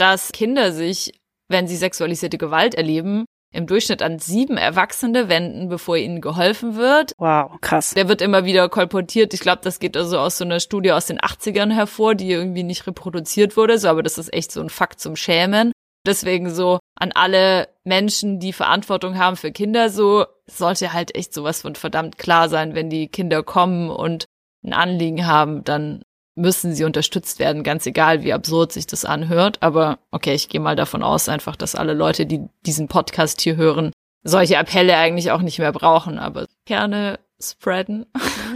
[0.00, 1.12] dass Kinder sich,
[1.48, 7.12] wenn sie sexualisierte Gewalt erleben, im Durchschnitt an sieben Erwachsene wenden, bevor ihnen geholfen wird.
[7.18, 7.94] Wow, krass.
[7.94, 9.34] Der wird immer wieder kolportiert.
[9.34, 12.62] Ich glaube, das geht also aus so einer Studie aus den 80ern hervor, die irgendwie
[12.62, 15.72] nicht reproduziert wurde, so, aber das ist echt so ein Fakt zum Schämen.
[16.06, 21.62] Deswegen so an alle Menschen, die Verantwortung haben für Kinder, so sollte halt echt sowas
[21.62, 24.24] von verdammt klar sein, wenn die Kinder kommen und
[24.64, 26.02] ein Anliegen haben, dann
[26.40, 29.58] müssen sie unterstützt werden, ganz egal, wie absurd sich das anhört.
[29.62, 33.56] Aber okay, ich gehe mal davon aus, einfach, dass alle Leute, die diesen Podcast hier
[33.56, 38.06] hören, solche Appelle eigentlich auch nicht mehr brauchen, aber gerne spreaden.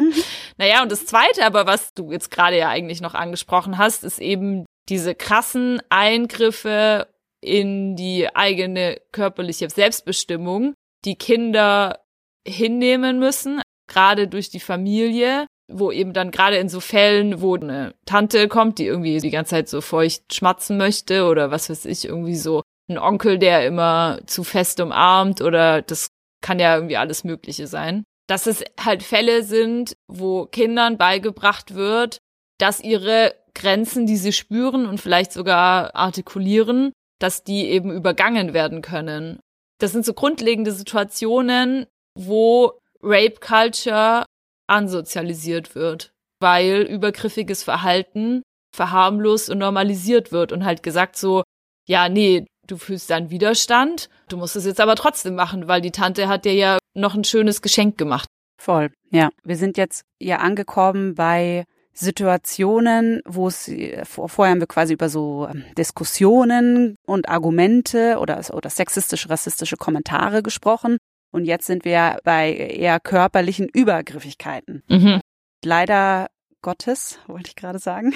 [0.56, 4.18] naja, und das Zweite aber, was du jetzt gerade ja eigentlich noch angesprochen hast, ist
[4.18, 7.08] eben diese krassen Eingriffe
[7.40, 12.00] in die eigene körperliche Selbstbestimmung, die Kinder
[12.46, 17.94] hinnehmen müssen, gerade durch die Familie, wo eben dann gerade in so Fällen, wo eine
[18.06, 22.04] Tante kommt, die irgendwie die ganze Zeit so feucht schmatzen möchte oder was weiß ich,
[22.06, 26.10] irgendwie so ein Onkel, der immer zu fest umarmt oder das
[26.40, 28.04] kann ja irgendwie alles Mögliche sein.
[28.28, 32.18] Dass es halt Fälle sind, wo Kindern beigebracht wird,
[32.58, 38.80] dass ihre Grenzen, die sie spüren und vielleicht sogar artikulieren, dass die eben übergangen werden
[38.80, 39.40] können.
[39.80, 44.24] Das sind so grundlegende Situationen, wo Rape Culture
[44.66, 48.42] ansozialisiert wird, weil übergriffiges Verhalten
[48.74, 51.42] verharmlost und normalisiert wird und halt gesagt so,
[51.86, 55.90] ja, nee, du fühlst dann Widerstand, du musst es jetzt aber trotzdem machen, weil die
[55.90, 58.28] Tante hat dir ja noch ein schönes Geschenk gemacht.
[58.60, 59.30] Voll, ja.
[59.42, 63.70] Wir sind jetzt ja angekommen bei Situationen, wo es
[64.04, 70.42] vorher haben wir quasi über so ähm, Diskussionen und Argumente oder, oder sexistische, rassistische Kommentare
[70.42, 70.98] gesprochen.
[71.34, 74.84] Und jetzt sind wir bei eher körperlichen Übergriffigkeiten.
[74.88, 75.20] Mhm.
[75.64, 76.28] Leider
[76.62, 78.14] Gottes, wollte ich gerade sagen.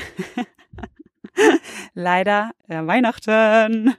[1.94, 3.96] Leider äh, Weihnachten.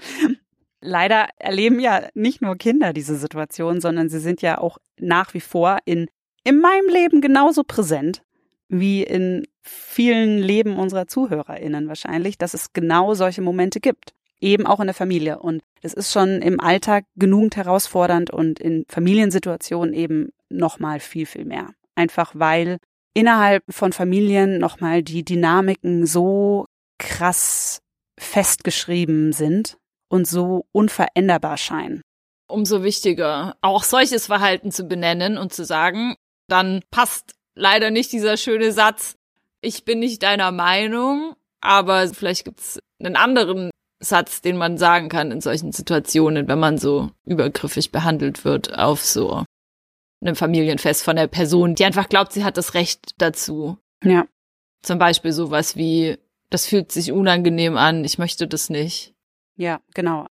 [0.80, 5.42] Leider erleben ja nicht nur Kinder diese Situation, sondern sie sind ja auch nach wie
[5.42, 6.08] vor in,
[6.42, 8.22] in meinem Leben genauso präsent
[8.70, 14.80] wie in vielen Leben unserer ZuhörerInnen wahrscheinlich, dass es genau solche Momente gibt eben auch
[14.80, 15.38] in der Familie.
[15.38, 21.44] Und es ist schon im Alltag genügend herausfordernd und in Familiensituationen eben nochmal viel, viel
[21.44, 21.70] mehr.
[21.94, 22.78] Einfach weil
[23.14, 26.66] innerhalb von Familien nochmal die Dynamiken so
[26.98, 27.80] krass
[28.18, 29.76] festgeschrieben sind
[30.08, 32.02] und so unveränderbar scheinen.
[32.48, 36.14] Umso wichtiger, auch solches Verhalten zu benennen und zu sagen,
[36.48, 39.16] dann passt leider nicht dieser schöne Satz,
[39.60, 43.70] ich bin nicht deiner Meinung, aber vielleicht gibt's einen anderen
[44.00, 49.04] Satz, den man sagen kann in solchen Situationen, wenn man so übergriffig behandelt wird auf
[49.04, 49.44] so
[50.20, 53.78] einem Familienfest von der Person, die einfach glaubt, sie hat das Recht dazu.
[54.04, 54.26] Ja.
[54.82, 56.18] Zum Beispiel sowas wie,
[56.50, 59.14] das fühlt sich unangenehm an, ich möchte das nicht.
[59.56, 60.26] Ja, genau.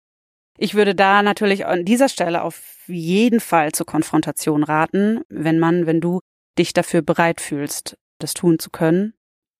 [0.58, 5.86] Ich würde da natürlich an dieser Stelle auf jeden Fall zur Konfrontation raten, wenn man,
[5.86, 6.20] wenn du
[6.58, 9.14] dich dafür bereit fühlst, das tun zu können.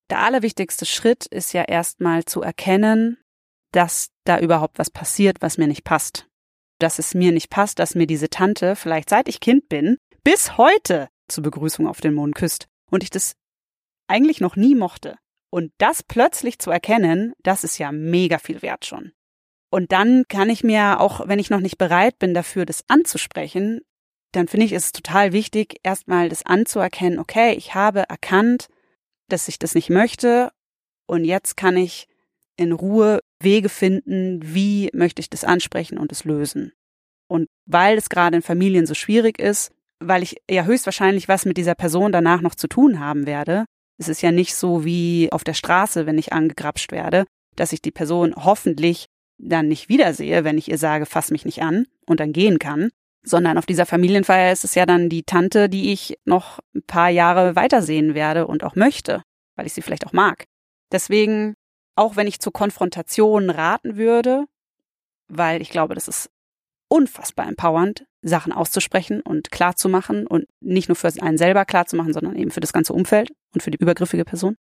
[0.09, 3.19] Der allerwichtigste Schritt ist ja erstmal zu erkennen,
[3.77, 6.27] dass da überhaupt was passiert, was mir nicht passt.
[6.79, 10.57] Dass es mir nicht passt, dass mir diese Tante vielleicht seit ich Kind bin, bis
[10.57, 13.35] heute zur Begrüßung auf den Mond küsst und ich das
[14.09, 15.19] eigentlich noch nie mochte.
[15.51, 19.13] Und das plötzlich zu erkennen, das ist ja mega viel wert schon.
[19.71, 23.83] Und dann kann ich mir, auch wenn ich noch nicht bereit bin dafür, das anzusprechen,
[24.33, 28.69] dann finde ich es total wichtig, erstmal das anzuerkennen, okay, ich habe erkannt,
[29.29, 30.51] dass ich das nicht möchte
[31.07, 32.09] und jetzt kann ich
[32.57, 36.73] in Ruhe Wege finden, wie möchte ich das ansprechen und es lösen.
[37.29, 41.57] Und weil es gerade in Familien so schwierig ist, weil ich ja höchstwahrscheinlich was mit
[41.57, 43.65] dieser Person danach noch zu tun haben werde,
[43.99, 47.25] es ist ja nicht so wie auf der Straße, wenn ich angegrapscht werde,
[47.57, 49.07] dass ich die Person hoffentlich
[49.39, 52.91] dann nicht wiedersehe, wenn ich ihr sage, fass mich nicht an und dann gehen kann,
[53.23, 57.11] sondern auf dieser Familienfeier ist es ja dann die Tante, die ich noch ein paar
[57.11, 59.23] Jahre weitersehen werde und auch möchte,
[59.57, 60.45] weil ich sie vielleicht auch mag.
[60.93, 61.55] Deswegen,
[61.97, 64.45] auch wenn ich zur Konfrontation raten würde,
[65.29, 66.31] weil ich glaube, das ist
[66.89, 72.51] unfassbar empowernd, Sachen auszusprechen und klarzumachen und nicht nur für einen selber klarzumachen, sondern eben
[72.51, 74.57] für das ganze Umfeld und für die übergriffige Person.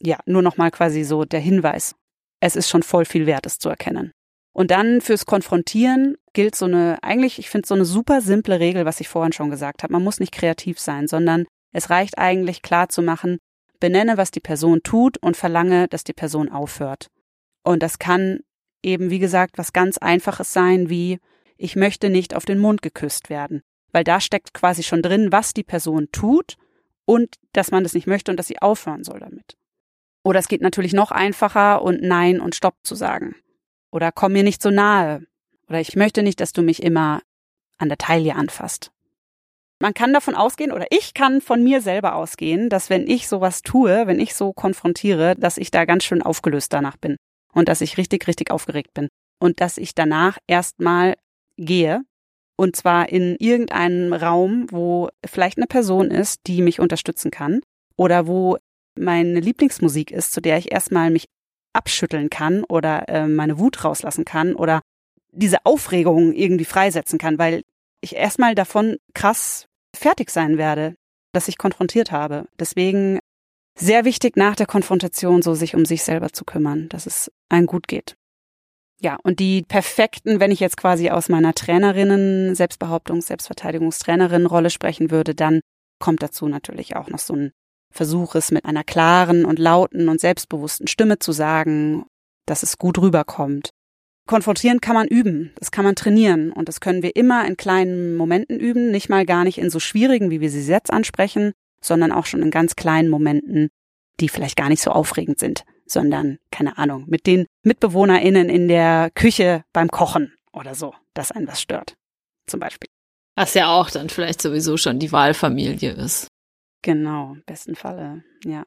[0.00, 1.96] Ja, nur nochmal quasi so der Hinweis.
[2.40, 4.12] Es ist schon voll viel wert, es zu erkennen.
[4.52, 8.84] Und dann fürs Konfrontieren gilt so eine, eigentlich, ich finde so eine super simple Regel,
[8.84, 9.92] was ich vorhin schon gesagt habe.
[9.92, 13.38] Man muss nicht kreativ sein, sondern es reicht eigentlich klar zu machen,
[13.80, 17.08] benenne, was die Person tut und verlange, dass die Person aufhört.
[17.62, 18.40] Und das kann
[18.82, 21.18] eben, wie gesagt, was ganz Einfaches sein, wie
[21.56, 23.62] ich möchte nicht auf den Mund geküsst werden.
[23.92, 26.56] Weil da steckt quasi schon drin, was die Person tut
[27.04, 29.56] und dass man das nicht möchte und dass sie aufhören soll damit.
[30.22, 33.34] Oder es geht natürlich noch einfacher und Nein und Stopp zu sagen.
[33.90, 35.22] Oder komm mir nicht so nahe.
[35.68, 37.22] Oder ich möchte nicht, dass du mich immer
[37.78, 38.92] an der Taille anfasst.
[39.80, 43.62] Man kann davon ausgehen, oder ich kann von mir selber ausgehen, dass wenn ich sowas
[43.62, 47.16] tue, wenn ich so konfrontiere, dass ich da ganz schön aufgelöst danach bin.
[47.52, 49.08] Und dass ich richtig, richtig aufgeregt bin.
[49.40, 51.14] Und dass ich danach erstmal
[51.56, 52.02] gehe.
[52.56, 57.60] Und zwar in irgendeinem Raum, wo vielleicht eine Person ist, die mich unterstützen kann.
[57.96, 58.58] Oder wo
[58.96, 61.26] meine Lieblingsmusik ist, zu der ich erstmal mich
[61.72, 64.80] abschütteln kann oder äh, meine Wut rauslassen kann oder
[65.30, 67.62] diese Aufregung irgendwie freisetzen kann, weil
[68.00, 69.67] ich erstmal davon krass
[69.98, 70.94] fertig sein werde,
[71.32, 72.46] dass ich konfrontiert habe.
[72.58, 73.18] Deswegen
[73.78, 77.66] sehr wichtig nach der Konfrontation so sich um sich selber zu kümmern, dass es einem
[77.66, 78.16] gut geht.
[79.00, 85.36] Ja, und die perfekten, wenn ich jetzt quasi aus meiner Trainerinnen, Selbstbehauptungs-, Selbstverteidigungstrainerin-Rolle sprechen würde,
[85.36, 85.60] dann
[86.00, 87.52] kommt dazu natürlich auch noch so ein
[87.90, 92.04] Versuch es mit einer klaren und lauten und selbstbewussten Stimme zu sagen,
[92.46, 93.70] dass es gut rüberkommt.
[94.28, 98.14] Konfrontieren kann man üben, das kann man trainieren und das können wir immer in kleinen
[98.14, 102.12] Momenten üben, nicht mal gar nicht in so schwierigen, wie wir sie jetzt ansprechen, sondern
[102.12, 103.70] auch schon in ganz kleinen Momenten,
[104.20, 109.10] die vielleicht gar nicht so aufregend sind, sondern, keine Ahnung, mit den MitbewohnerInnen in der
[109.14, 111.96] Küche beim Kochen oder so, dass einen was stört.
[112.46, 112.90] Zum Beispiel.
[113.34, 116.28] Was ja auch dann vielleicht sowieso schon die Wahlfamilie ist.
[116.82, 118.64] Genau, im besten Falle, ja.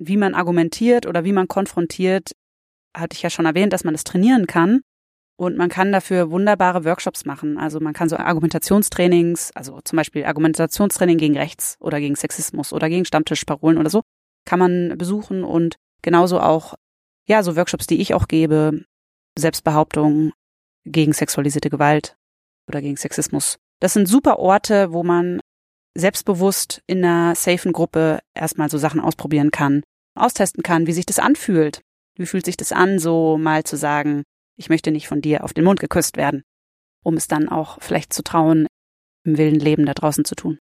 [0.00, 2.32] Wie man argumentiert oder wie man konfrontiert,
[2.98, 4.80] hatte ich ja schon erwähnt, dass man das trainieren kann.
[5.36, 7.58] Und man kann dafür wunderbare Workshops machen.
[7.58, 12.88] Also man kann so Argumentationstrainings, also zum Beispiel Argumentationstraining gegen Rechts oder gegen Sexismus oder
[12.88, 14.02] gegen Stammtischparolen oder so,
[14.44, 16.74] kann man besuchen und genauso auch,
[17.28, 18.84] ja, so Workshops, die ich auch gebe,
[19.38, 20.32] Selbstbehauptung
[20.84, 22.16] gegen sexualisierte Gewalt
[22.68, 23.58] oder gegen Sexismus.
[23.80, 25.40] Das sind super Orte, wo man
[25.96, 29.82] selbstbewusst in einer safen Gruppe erstmal so Sachen ausprobieren kann,
[30.16, 31.82] austesten kann, wie sich das anfühlt.
[32.18, 34.24] Wie fühlt sich das an, so mal zu sagen,
[34.56, 36.42] ich möchte nicht von dir auf den Mund geküsst werden,
[37.04, 38.66] um es dann auch vielleicht zu trauen,
[39.24, 40.58] im wilden Leben da draußen zu tun.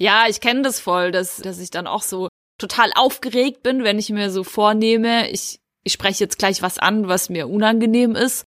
[0.00, 3.98] Ja, ich kenne das voll, dass, dass ich dann auch so total aufgeregt bin, wenn
[3.98, 8.44] ich mir so vornehme, ich, ich spreche jetzt gleich was an, was mir unangenehm ist.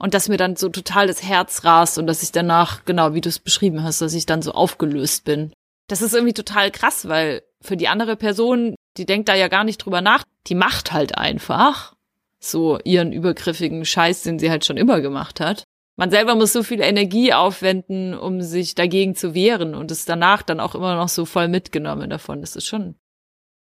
[0.00, 3.20] Und dass mir dann so total das Herz rast und dass ich danach, genau wie
[3.20, 5.52] du es beschrieben hast, dass ich dann so aufgelöst bin.
[5.88, 9.64] Das ist irgendwie total krass, weil für die andere Person, die denkt da ja gar
[9.64, 11.94] nicht drüber nach, die macht halt einfach.
[12.40, 15.64] so ihren übergriffigen Scheiß, den sie halt schon immer gemacht hat.
[15.96, 20.42] Man selber muss so viel Energie aufwenden, um sich dagegen zu wehren und ist danach
[20.42, 22.40] dann auch immer noch so voll mitgenommen davon.
[22.40, 22.94] Das ist schon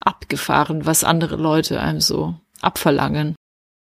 [0.00, 3.34] abgefahren, was andere Leute einem so abverlangen.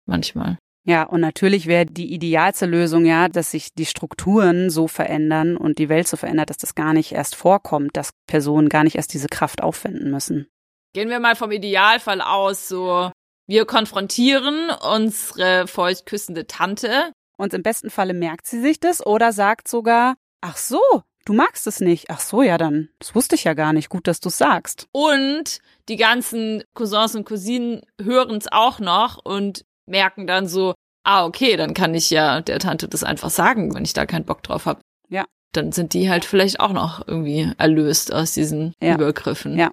[0.06, 0.58] Manchmal.
[0.86, 5.78] Ja, und natürlich wäre die idealste Lösung ja, dass sich die Strukturen so verändern und
[5.78, 9.14] die Welt so verändert, dass das gar nicht erst vorkommt, dass Personen gar nicht erst
[9.14, 10.48] diese Kraft aufwenden müssen.
[10.94, 13.12] Gehen wir mal vom Idealfall aus, so
[13.48, 17.12] wir konfrontieren unsere feucht küssende Tante.
[17.38, 20.80] Und im besten Falle merkt sie sich das oder sagt sogar, ach so,
[21.26, 22.10] du magst es nicht.
[22.10, 23.90] Ach so, ja dann, das wusste ich ja gar nicht.
[23.90, 24.88] Gut, dass du sagst.
[24.92, 30.74] Und die ganzen Cousins und Cousinen hören es auch noch und merken dann so,
[31.04, 34.26] ah, okay, dann kann ich ja der Tante das einfach sagen, wenn ich da keinen
[34.26, 34.82] Bock drauf habe.
[35.10, 35.26] Ja.
[35.52, 38.96] Dann sind die halt vielleicht auch noch irgendwie erlöst aus diesen ja.
[38.96, 39.58] Übergriffen.
[39.58, 39.72] Ja.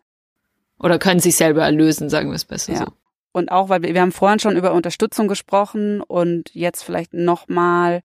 [0.78, 2.78] Oder können sich selber erlösen, sagen wir es besser ja.
[2.80, 2.86] so.
[3.32, 8.00] Und auch, weil wir, wir haben vorhin schon über Unterstützung gesprochen und jetzt vielleicht nochmal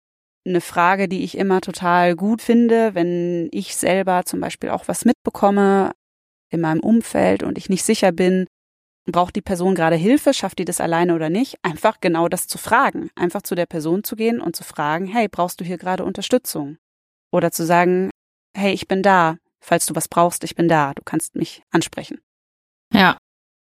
[0.46, 5.04] eine Frage, die ich immer total gut finde, wenn ich selber zum Beispiel auch was
[5.04, 5.90] mitbekomme
[6.50, 8.46] in meinem Umfeld und ich nicht sicher bin,
[9.12, 12.58] braucht die Person gerade Hilfe, schafft die das alleine oder nicht, einfach genau das zu
[12.58, 16.04] fragen, einfach zu der Person zu gehen und zu fragen, hey, brauchst du hier gerade
[16.04, 16.78] Unterstützung?
[17.30, 18.10] Oder zu sagen,
[18.56, 22.20] hey, ich bin da, falls du was brauchst, ich bin da, du kannst mich ansprechen.
[22.92, 23.16] Ja.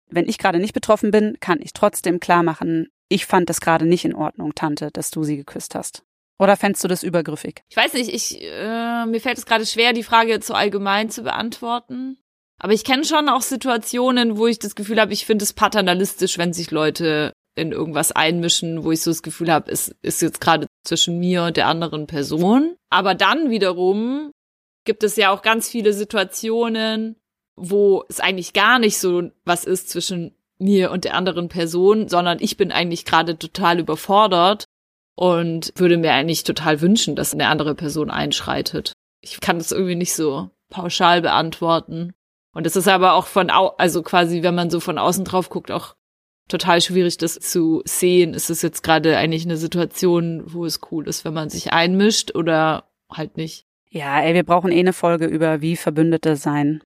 [0.09, 3.85] Wenn ich gerade nicht betroffen bin, kann ich trotzdem klar machen, ich fand das gerade
[3.85, 6.03] nicht in Ordnung, Tante, dass du sie geküsst hast.
[6.39, 7.63] Oder fändst du das übergriffig?
[7.69, 11.23] Ich weiß nicht, ich, äh, mir fällt es gerade schwer, die Frage zu allgemein zu
[11.23, 12.19] beantworten.
[12.59, 16.37] Aber ich kenne schon auch Situationen, wo ich das Gefühl habe, ich finde es paternalistisch,
[16.37, 20.41] wenn sich Leute in irgendwas einmischen, wo ich so das Gefühl habe, es ist jetzt
[20.41, 22.75] gerade zwischen mir und der anderen Person.
[22.89, 24.31] Aber dann wiederum
[24.85, 27.15] gibt es ja auch ganz viele Situationen,
[27.55, 32.37] wo es eigentlich gar nicht so was ist zwischen mir und der anderen Person, sondern
[32.39, 34.65] ich bin eigentlich gerade total überfordert
[35.15, 38.93] und würde mir eigentlich total wünschen, dass eine andere Person einschreitet.
[39.21, 42.13] Ich kann das irgendwie nicht so pauschal beantworten.
[42.57, 45.51] Und es ist aber auch von, au also quasi, wenn man so von außen drauf
[45.51, 45.95] guckt, auch
[46.47, 48.33] total schwierig, das zu sehen.
[48.33, 52.33] Ist es jetzt gerade eigentlich eine Situation, wo es cool ist, wenn man sich einmischt
[52.33, 53.67] oder halt nicht?
[53.91, 56.81] Ja, ey, wir brauchen eh eine Folge über wie Verbündete sein.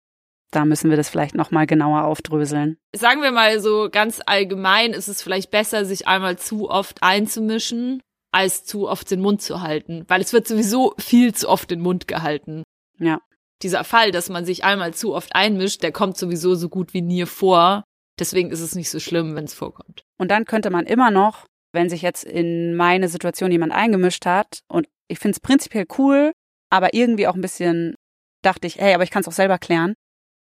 [0.50, 2.76] Da müssen wir das vielleicht nochmal genauer aufdröseln.
[2.92, 8.02] Sagen wir mal so ganz allgemein, ist es vielleicht besser, sich einmal zu oft einzumischen,
[8.32, 10.04] als zu oft den Mund zu halten.
[10.08, 12.64] Weil es wird sowieso viel zu oft den Mund gehalten.
[12.98, 13.20] Ja
[13.62, 17.02] dieser Fall, dass man sich einmal zu oft einmischt, der kommt sowieso so gut wie
[17.02, 17.84] nie vor.
[18.18, 20.04] Deswegen ist es nicht so schlimm, wenn es vorkommt.
[20.18, 24.60] Und dann könnte man immer noch, wenn sich jetzt in meine Situation jemand eingemischt hat,
[24.68, 26.32] und ich finde es prinzipiell cool,
[26.70, 27.94] aber irgendwie auch ein bisschen
[28.42, 29.94] dachte ich, hey, aber ich kann es auch selber klären,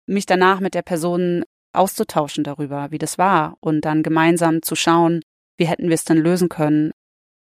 [0.08, 5.22] mich danach mit der Person auszutauschen darüber, wie das war und dann gemeinsam zu schauen,
[5.58, 6.91] wie hätten wir es denn lösen können.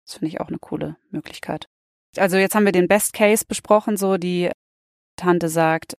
[0.04, 1.66] Das finde ich auch eine coole Möglichkeit.
[2.16, 4.50] Also jetzt haben wir den Best Case besprochen, so die
[5.16, 5.94] Tante sagt,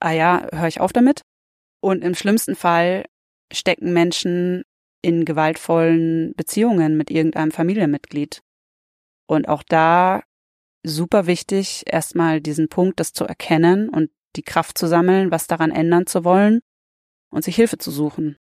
[0.00, 1.22] ah ja, höre ich auf damit.
[1.80, 3.06] Und im schlimmsten Fall
[3.52, 4.62] stecken Menschen
[5.02, 8.40] in gewaltvollen Beziehungen mit irgendeinem Familienmitglied.
[9.26, 10.22] Und auch da
[10.84, 15.70] super wichtig, erstmal diesen Punkt, das zu erkennen und die Kraft zu sammeln, was daran
[15.70, 16.60] ändern zu wollen
[17.30, 18.36] und sich Hilfe zu suchen.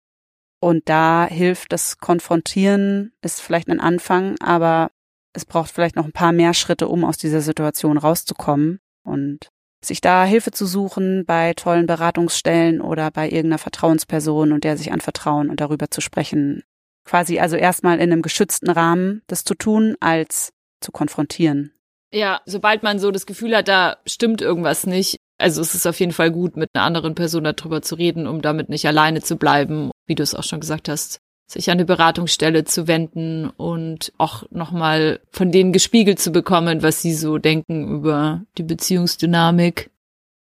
[0.59, 4.91] Und da hilft das Konfrontieren, ist vielleicht ein Anfang, aber
[5.33, 8.79] es braucht vielleicht noch ein paar mehr Schritte, um aus dieser Situation rauszukommen.
[9.03, 9.49] Und
[9.87, 14.91] sich da Hilfe zu suchen bei tollen Beratungsstellen oder bei irgendeiner Vertrauensperson und der sich
[14.91, 16.63] anvertrauen und darüber zu sprechen.
[17.05, 21.71] Quasi also erstmal in einem geschützten Rahmen das zu tun, als zu konfrontieren.
[22.11, 25.99] Ja, sobald man so das Gefühl hat, da stimmt irgendwas nicht, also es ist auf
[25.99, 29.37] jeden Fall gut, mit einer anderen Person darüber zu reden, um damit nicht alleine zu
[29.37, 34.11] bleiben, wie du es auch schon gesagt hast, sich an eine Beratungsstelle zu wenden und
[34.17, 39.89] auch nochmal von denen gespiegelt zu bekommen, was sie so denken über die Beziehungsdynamik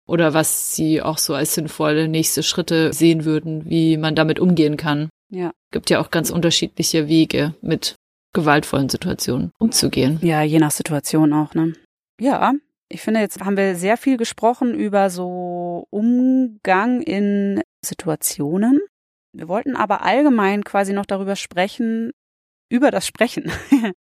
[0.07, 4.76] oder was sie auch so als sinnvolle nächste Schritte sehen würden, wie man damit umgehen
[4.76, 5.09] kann.
[5.31, 5.53] Ja.
[5.70, 7.97] Gibt ja auch ganz unterschiedliche Wege, mit
[8.33, 10.18] gewaltvollen Situationen umzugehen.
[10.22, 11.72] Ja, je nach Situation auch, ne?
[12.20, 12.53] Ja,
[12.89, 18.81] ich finde, jetzt haben wir sehr viel gesprochen über so Umgang in Situationen.
[19.37, 22.12] Wir wollten aber allgemein quasi noch darüber sprechen,
[22.70, 23.51] über das Sprechen.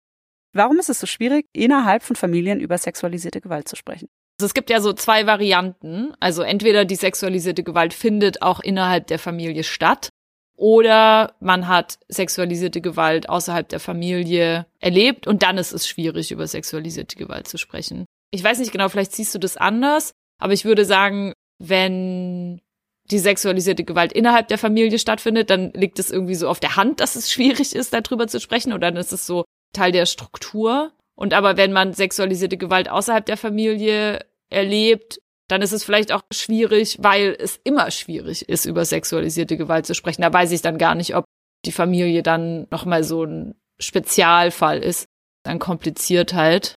[0.52, 4.08] Warum ist es so schwierig, innerhalb von Familien über sexualisierte Gewalt zu sprechen?
[4.38, 6.12] Also es gibt ja so zwei Varianten.
[6.20, 10.10] Also entweder die sexualisierte Gewalt findet auch innerhalb der Familie statt
[10.56, 16.46] oder man hat sexualisierte Gewalt außerhalb der Familie erlebt und dann ist es schwierig, über
[16.46, 18.04] sexualisierte Gewalt zu sprechen.
[18.30, 22.60] Ich weiß nicht genau, vielleicht siehst du das anders, aber ich würde sagen, wenn
[23.10, 27.00] die sexualisierte Gewalt innerhalb der Familie stattfindet, dann liegt es irgendwie so auf der Hand,
[27.00, 30.92] dass es schwierig ist, darüber zu sprechen, oder dann ist es so Teil der Struktur.
[31.14, 36.22] Und aber wenn man sexualisierte Gewalt außerhalb der Familie erlebt, dann ist es vielleicht auch
[36.32, 40.22] schwierig, weil es immer schwierig ist, über sexualisierte Gewalt zu sprechen.
[40.22, 41.24] Da weiß ich dann gar nicht, ob
[41.66, 45.06] die Familie dann nochmal so ein Spezialfall ist,
[45.44, 46.74] dann kompliziert halt.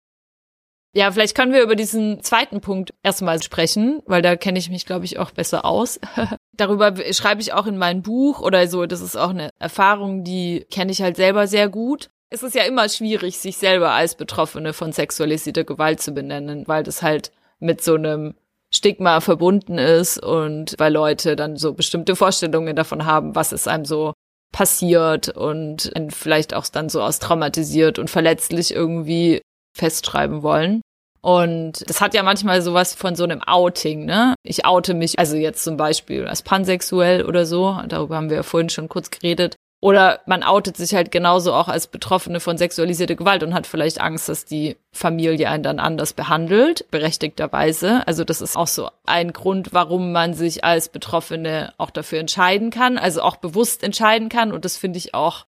[0.97, 4.86] Ja, vielleicht können wir über diesen zweiten Punkt erstmal sprechen, weil da kenne ich mich,
[4.86, 5.99] glaube ich, auch besser aus.
[6.57, 8.86] Darüber schreibe ich auch in mein Buch oder so.
[8.86, 12.11] Das ist auch eine Erfahrung, die kenne ich halt selber sehr gut.
[12.30, 16.84] Es ist ja immer schwierig, sich selber als Betroffene von sexualisierter Gewalt zu benennen, weil
[16.84, 18.34] das halt mit so einem
[18.72, 23.84] Stigma verbunden ist und weil Leute dann so bestimmte Vorstellungen davon haben, was es einem
[23.84, 24.12] so
[24.53, 29.42] passiert und vielleicht auch dann so aus traumatisiert und verletzlich irgendwie
[29.76, 30.80] festschreiben wollen.
[31.25, 34.35] Und das hat ja manchmal sowas von so einem Outing, ne?
[34.43, 38.43] Ich oute mich, also jetzt zum Beispiel als pansexuell oder so, darüber haben wir ja
[38.43, 39.57] vorhin schon kurz geredet.
[39.81, 44.03] Oder man outet sich halt genauso auch als Betroffene von sexualisierter Gewalt und hat vielleicht
[44.03, 48.07] Angst, dass die Familie einen dann anders behandelt, berechtigterweise.
[48.07, 52.68] Also das ist auch so ein Grund, warum man sich als Betroffene auch dafür entscheiden
[52.68, 54.53] kann, also auch bewusst entscheiden kann.
[54.53, 55.47] Und das finde ich auch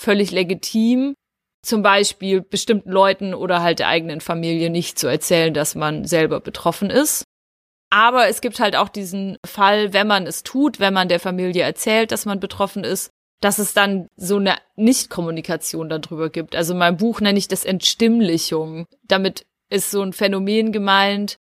[0.00, 1.14] völlig legitim,
[1.62, 6.40] zum Beispiel bestimmten Leuten oder halt der eigenen Familie nicht zu erzählen, dass man selber
[6.40, 7.24] betroffen ist.
[7.90, 11.64] Aber es gibt halt auch diesen Fall, wenn man es tut, wenn man der Familie
[11.64, 16.54] erzählt, dass man betroffen ist, dass es dann so eine Nichtkommunikation darüber gibt.
[16.54, 18.86] Also in meinem Buch nenne ich das Entstimmlichung.
[19.02, 21.36] Damit ist so ein Phänomen gemeint,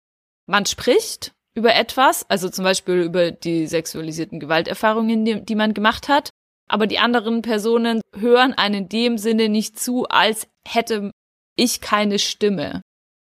[0.47, 6.09] man spricht über etwas, also zum Beispiel über die sexualisierten Gewalterfahrungen, die, die man gemacht
[6.09, 6.31] hat,
[6.75, 11.13] aber die anderen Personen hören einen in dem Sinne nicht zu, als hätte
[11.55, 12.83] ich keine Stimme.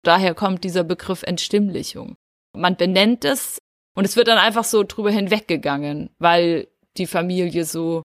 [0.05, 2.15] Daher kommt dieser Begriff Entstimmlichung.
[2.55, 3.57] Man benennt es
[3.93, 8.03] und es wird dann einfach so drüber hinweggegangen, weil die Familie so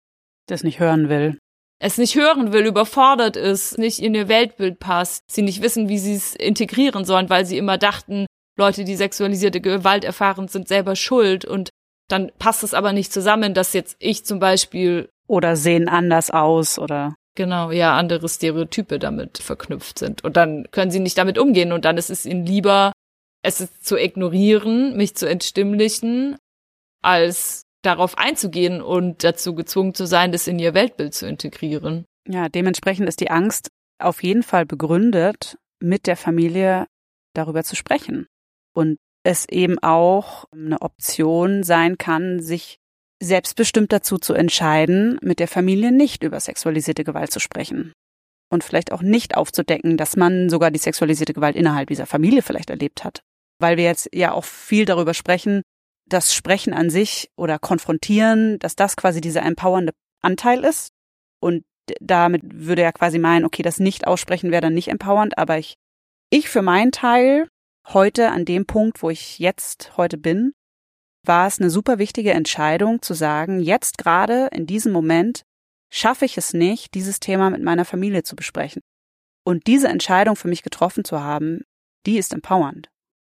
[0.49, 1.37] das nicht hören will.
[1.79, 5.99] Es nicht hören will, überfordert ist, nicht in ihr Weltbild passt, sie nicht wissen, wie
[5.99, 8.25] sie es integrieren sollen, weil sie immer dachten,
[8.57, 11.69] Leute, die sexualisierte Gewalt erfahren, sind selber schuld und
[12.09, 16.77] dann passt es aber nicht zusammen, dass jetzt ich zum Beispiel oder sehen anders aus
[16.79, 21.71] oder genau ja andere Stereotype damit verknüpft sind und dann können sie nicht damit umgehen
[21.71, 22.91] und dann ist es ihnen lieber
[23.43, 26.37] es ist zu ignorieren, mich zu entstimmlichen,
[27.03, 32.05] als darauf einzugehen und dazu gezwungen zu sein, das in ihr Weltbild zu integrieren.
[32.27, 33.67] Ja, dementsprechend ist die Angst
[33.99, 36.87] auf jeden Fall begründet, mit der Familie
[37.33, 38.27] darüber zu sprechen.
[38.73, 42.79] Und es eben auch eine Option sein kann, sich
[43.23, 47.93] selbstbestimmt dazu zu entscheiden, mit der Familie nicht über sexualisierte Gewalt zu sprechen.
[48.49, 52.69] Und vielleicht auch nicht aufzudecken, dass man sogar die sexualisierte Gewalt innerhalb dieser Familie vielleicht
[52.69, 53.23] erlebt hat.
[53.59, 55.63] Weil wir jetzt ja auch viel darüber sprechen,
[56.05, 60.89] das Sprechen an sich oder Konfrontieren, dass das quasi dieser empowernde Anteil ist.
[61.39, 61.63] Und
[61.99, 65.75] damit würde er quasi meinen, okay, das Nicht-Aussprechen wäre dann nicht empowernd, aber ich,
[66.29, 67.47] ich für meinen Teil,
[67.87, 70.53] heute an dem Punkt, wo ich jetzt heute bin,
[71.25, 75.43] war es eine super wichtige Entscheidung zu sagen, jetzt gerade in diesem Moment
[75.91, 78.81] schaffe ich es nicht, dieses Thema mit meiner Familie zu besprechen.
[79.45, 81.61] Und diese Entscheidung für mich getroffen zu haben,
[82.05, 82.89] die ist empowernd.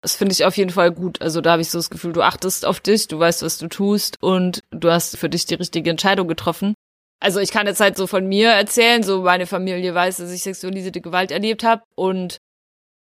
[0.02, 1.22] Das finde ich auf jeden Fall gut.
[1.22, 3.68] Also da habe ich so das Gefühl, du achtest auf dich, du weißt, was du
[3.68, 6.74] tust und du hast für dich die richtige Entscheidung getroffen.
[7.20, 10.42] Also ich kann jetzt halt so von mir erzählen, so meine Familie weiß, dass ich
[10.42, 12.36] sexualisierte Gewalt erlebt habe und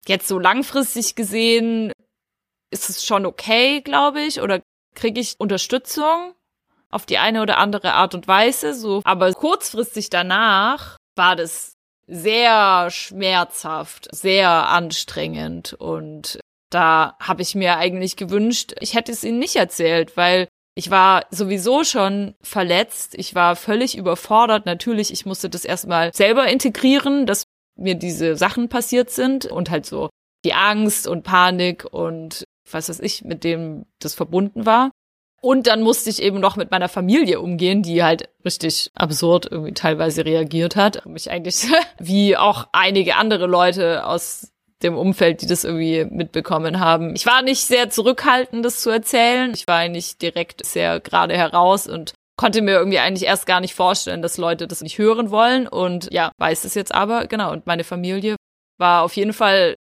[0.08, 1.92] jetzt so langfristig gesehen
[2.76, 4.62] ist es schon okay, glaube ich, oder
[4.96, 6.34] kriege ich Unterstützung
[6.92, 11.74] auf die eine oder andere Art und Weise, so, aber kurzfristig danach war das
[12.08, 19.40] sehr schmerzhaft, sehr anstrengend und da habe ich mir eigentlich gewünscht, ich hätte es ihnen
[19.40, 20.48] nicht erzählt, weil
[20.78, 24.66] ich war sowieso schon verletzt, ich war völlig überfordert.
[24.66, 27.46] Natürlich, ich musste das erstmal selber integrieren, dass
[27.78, 30.10] mir diese Sachen passiert sind und halt so
[30.44, 34.92] die Angst und Panik und was weiß ich, mit dem das verbunden war.
[35.42, 39.74] Und dann musste ich eben noch mit meiner Familie umgehen, die halt richtig absurd irgendwie
[39.74, 41.06] teilweise reagiert hat.
[41.06, 41.68] Mich eigentlich
[42.00, 44.52] wie auch einige andere Leute aus
[44.82, 47.16] dem Umfeld, die das irgendwie mitbekommen haben.
[47.16, 49.52] Ich war nicht sehr zurückhaltend, das zu erzählen.
[49.54, 53.76] Ich war eigentlich direkt sehr gerade heraus und konnte mir irgendwie eigentlich erst gar nicht
[53.76, 55.68] vorstellen, dass Leute das nicht hören wollen.
[55.68, 57.52] Und ja, weiß es jetzt aber, genau.
[57.52, 58.36] Und meine Familie
[58.78, 59.76] war auf jeden Fall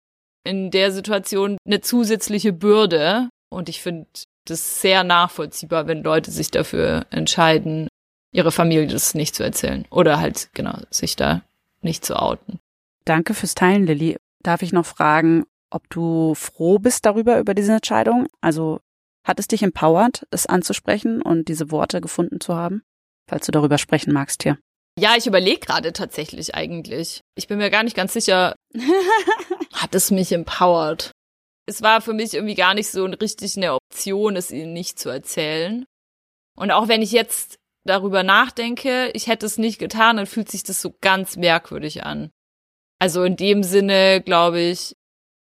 [0.44, 3.30] in der Situation eine zusätzliche Bürde.
[3.50, 4.08] Und ich finde
[4.46, 7.88] das sehr nachvollziehbar, wenn Leute sich dafür entscheiden,
[8.34, 9.86] ihre Familie das nicht zu erzählen.
[9.92, 11.44] Oder halt, genau, sich da
[11.82, 12.60] nicht zu outen.
[13.06, 14.18] Danke fürs Teilen, Lilly.
[14.44, 18.28] Darf ich noch fragen, ob du froh bist darüber, über diese Entscheidung?
[18.42, 18.80] Also
[19.24, 22.82] Hat es dich empowert, es anzusprechen und diese Worte gefunden zu haben?
[23.30, 24.58] Falls du darüber sprechen magst hier.
[25.00, 27.22] Ja, ich überlege gerade tatsächlich eigentlich.
[27.36, 28.56] Ich bin mir gar nicht ganz sicher,
[29.74, 31.12] hat es mich empowert.
[31.66, 35.10] Es war für mich irgendwie gar nicht so richtig eine Option, es ihnen nicht zu
[35.10, 35.86] erzählen.
[36.58, 40.64] Und auch wenn ich jetzt darüber nachdenke, ich hätte es nicht getan, dann fühlt sich
[40.64, 42.30] das so ganz merkwürdig an.
[43.00, 44.94] Also in dem Sinne, glaube ich,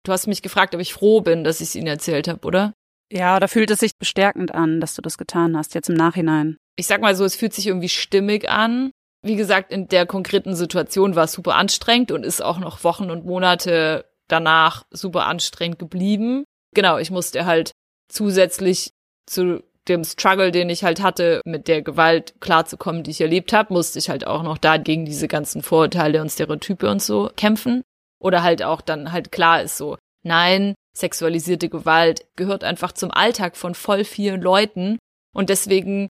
[0.04, 2.72] du hast mich gefragt, ob ich froh bin, dass ich es ihnen erzählt habe, oder?
[3.12, 6.56] Ja, da fühlt es sich bestärkend an, dass du das getan hast, jetzt im Nachhinein.
[6.76, 8.90] Ich sag mal so, es fühlt sich irgendwie stimmig an.
[9.22, 13.10] Wie gesagt, in der konkreten Situation war es super anstrengend und ist auch noch Wochen
[13.10, 16.44] und Monate danach super anstrengend geblieben.
[16.74, 17.72] Genau, ich musste halt
[18.08, 18.90] zusätzlich
[19.26, 23.72] zu dem Struggle, den ich halt hatte, mit der Gewalt klarzukommen, die ich erlebt habe,
[23.72, 27.82] musste ich halt auch noch da gegen diese ganzen Vorurteile und Stereotype und so kämpfen.
[28.20, 33.56] Oder halt auch dann halt klar ist so, nein, sexualisierte Gewalt gehört einfach zum Alltag
[33.56, 34.98] von voll vielen Leuten
[35.34, 36.08] und deswegen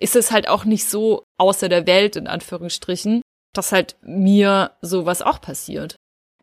[0.00, 3.22] ist es halt auch nicht so außer der Welt in Anführungsstrichen,
[3.54, 5.96] dass halt mir sowas auch passiert.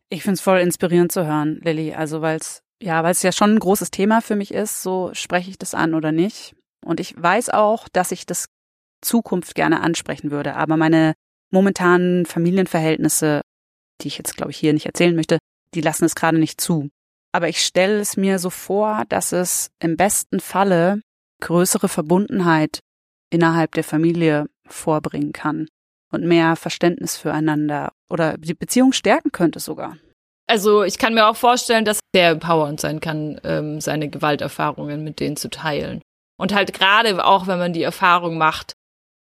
[0.09, 3.59] Ich find's voll inspirierend zu hören, Lilly, also weil's ja, weil es ja schon ein
[3.59, 6.55] großes Thema für mich ist, so spreche ich das an oder nicht.
[6.83, 8.47] Und ich weiß auch, dass ich das
[9.01, 11.13] Zukunft gerne ansprechen würde, aber meine
[11.51, 13.41] momentanen Familienverhältnisse,
[14.01, 15.37] die ich jetzt glaube ich hier nicht erzählen möchte,
[15.75, 16.89] die lassen es gerade nicht zu.
[17.33, 21.01] Aber ich stelle es mir so vor, dass es im besten Falle
[21.39, 22.79] größere Verbundenheit
[23.31, 25.67] innerhalb der Familie vorbringen kann
[26.11, 29.97] und mehr Verständnis füreinander oder die Beziehung stärken könnte sogar.
[30.47, 35.19] Also ich kann mir auch vorstellen, dass der empowernd sein kann, ähm, seine Gewalterfahrungen mit
[35.19, 36.01] denen zu teilen.
[36.37, 38.73] Und halt gerade auch, wenn man die Erfahrung macht,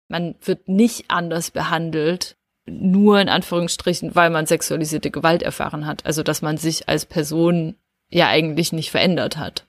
[0.09, 2.35] man wird nicht anders behandelt,
[2.67, 6.05] nur in Anführungsstrichen, weil man sexualisierte Gewalt erfahren hat.
[6.05, 7.77] Also dass man sich als Person
[8.09, 9.67] ja eigentlich nicht verändert hat.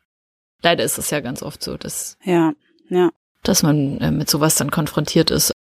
[0.63, 2.53] Leider ist es ja ganz oft so, dass, Ja,
[2.89, 3.11] ja.
[3.43, 5.51] Dass man äh, mit sowas dann konfrontiert ist.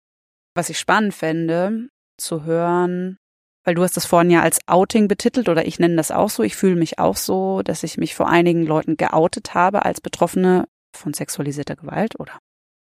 [0.55, 3.16] Was ich spannend fände, zu hören,
[3.64, 6.43] weil du hast das vorhin ja als Outing betitelt oder ich nenne das auch so.
[6.43, 10.66] Ich fühle mich auch so, dass ich mich vor einigen Leuten geoutet habe als Betroffene
[10.97, 12.39] von sexualisierter Gewalt oder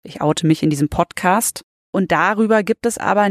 [0.04, 1.64] ich oute mich in diesem Podcast.
[1.92, 3.30] Und darüber gibt es aber,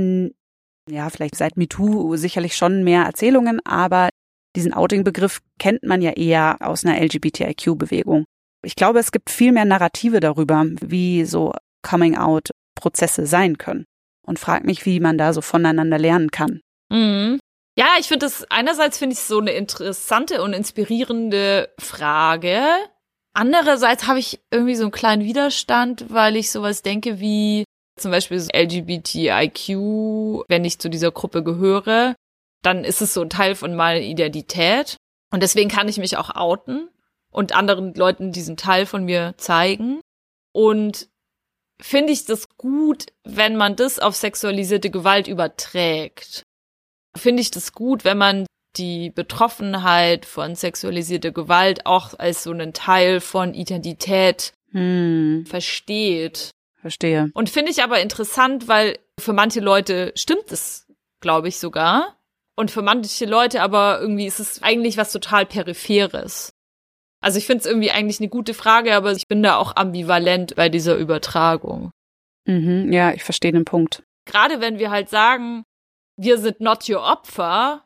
[0.91, 4.11] ja, vielleicht seit MeToo sicherlich schon mehr Erzählungen, aber
[4.57, 8.25] diesen Outing-Begriff kennt man ja eher aus einer LGBTIQ-Bewegung.
[8.63, 11.53] Ich glaube, es gibt viel mehr Narrative darüber, wie so
[11.83, 13.85] Coming-out-Prozesse sein können.
[14.27, 16.61] Und frag mich, wie man da so voneinander lernen kann.
[16.91, 17.41] Mhm.
[17.79, 22.65] Ja, ich finde das, einerseits finde ich so eine interessante und inspirierende Frage.
[23.35, 27.65] Andererseits habe ich irgendwie so einen kleinen Widerstand, weil ich sowas denke wie
[27.97, 32.15] zum Beispiel LGBTIQ, wenn ich zu dieser Gruppe gehöre,
[32.63, 34.97] dann ist es so ein Teil von meiner Identität.
[35.31, 36.89] Und deswegen kann ich mich auch outen
[37.33, 40.01] und anderen Leuten diesen Teil von mir zeigen.
[40.53, 41.09] Und
[41.81, 46.43] finde ich das gut, wenn man das auf sexualisierte Gewalt überträgt.
[47.17, 52.73] Finde ich das gut, wenn man die Betroffenheit von sexualisierter Gewalt auch als so einen
[52.73, 56.51] Teil von Identität Hm, versteht.
[56.81, 57.31] verstehe.
[57.35, 60.87] Und finde ich aber interessant, weil für manche Leute stimmt es,
[61.21, 62.17] glaube ich sogar.
[62.55, 66.51] Und für manche Leute aber irgendwie ist es eigentlich was total Peripheres.
[67.21, 70.55] Also ich finde es irgendwie eigentlich eine gute Frage, aber ich bin da auch ambivalent
[70.55, 71.91] bei dieser Übertragung.
[72.47, 74.03] Mhm, ja, ich verstehe den Punkt.
[74.25, 75.65] Gerade wenn wir halt sagen,
[76.17, 77.85] wir sind not your Opfer,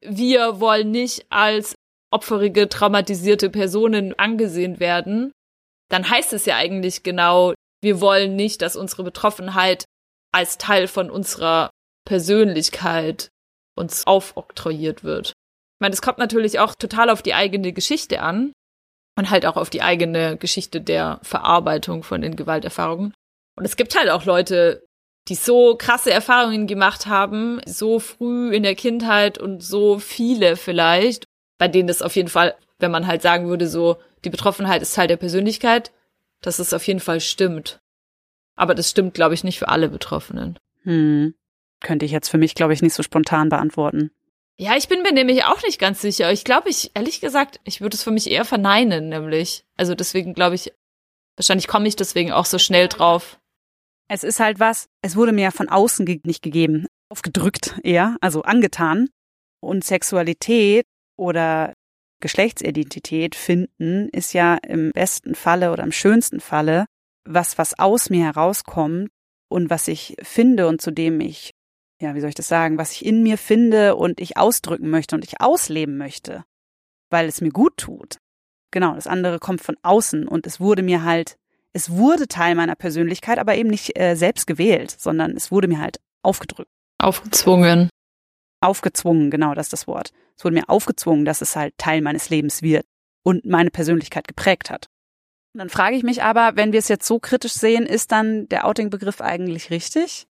[0.00, 1.74] wir wollen nicht als
[2.10, 5.32] opferige, traumatisierte Personen angesehen werden,
[5.90, 9.84] dann heißt es ja eigentlich genau, wir wollen nicht, dass unsere Betroffenheit
[10.32, 11.70] als Teil von unserer
[12.06, 13.28] Persönlichkeit
[13.76, 15.32] uns aufoktroyiert wird.
[15.84, 18.54] Ich meine, es kommt natürlich auch total auf die eigene Geschichte an
[19.18, 23.12] und halt auch auf die eigene Geschichte der Verarbeitung von den Gewalterfahrungen.
[23.54, 24.82] Und es gibt halt auch Leute,
[25.28, 31.26] die so krasse Erfahrungen gemacht haben, so früh in der Kindheit und so viele vielleicht,
[31.58, 34.94] bei denen das auf jeden Fall, wenn man halt sagen würde, so, die Betroffenheit ist
[34.94, 35.92] Teil der Persönlichkeit,
[36.40, 37.78] dass es auf jeden Fall stimmt.
[38.56, 40.58] Aber das stimmt, glaube ich, nicht für alle Betroffenen.
[40.84, 41.34] Hm.
[41.82, 44.12] Könnte ich jetzt für mich, glaube ich, nicht so spontan beantworten.
[44.56, 46.30] Ja, ich bin mir nämlich auch nicht ganz sicher.
[46.30, 49.64] Ich glaube, ich, ehrlich gesagt, ich würde es für mich eher verneinen, nämlich.
[49.76, 50.72] Also deswegen glaube ich,
[51.36, 53.40] wahrscheinlich komme ich deswegen auch so schnell drauf.
[54.08, 58.16] Es ist halt was, es wurde mir ja von außen ge nicht gegeben, aufgedrückt eher,
[58.20, 59.08] also angetan.
[59.60, 60.84] Und Sexualität
[61.16, 61.72] oder
[62.20, 66.86] Geschlechtsidentität finden ist ja im besten Falle oder im schönsten Falle
[67.24, 69.10] was, was aus mir herauskommt
[69.48, 71.52] und was ich finde und zu dem ich,
[72.00, 75.14] ja, wie soll ich das sagen, was ich in mir finde und ich ausdrücken möchte
[75.14, 76.44] und ich ausleben möchte,
[77.10, 78.18] weil es mir gut tut.
[78.70, 81.36] genau, das andere kommt von außen und es wurde mir halt,
[81.72, 85.80] es wurde Teil meiner Persönlichkeit, aber eben nicht äh, selbst gewählt, sondern es wurde mir
[85.80, 86.70] halt aufgedrückt.
[86.98, 87.88] Aufgezwungen.
[88.60, 90.10] Aufgezwungen, genau, das ist das Wort.
[90.36, 92.84] Es wurde mir aufgezwungen, dass es halt Teil meines Lebens wird
[93.22, 94.88] und meine Persönlichkeit geprägt hat.
[95.54, 98.48] Und dann frage ich mich aber, wenn wir es jetzt so kritisch sehen, ist dann
[98.48, 100.26] der Outing-Begriff eigentlich richtig?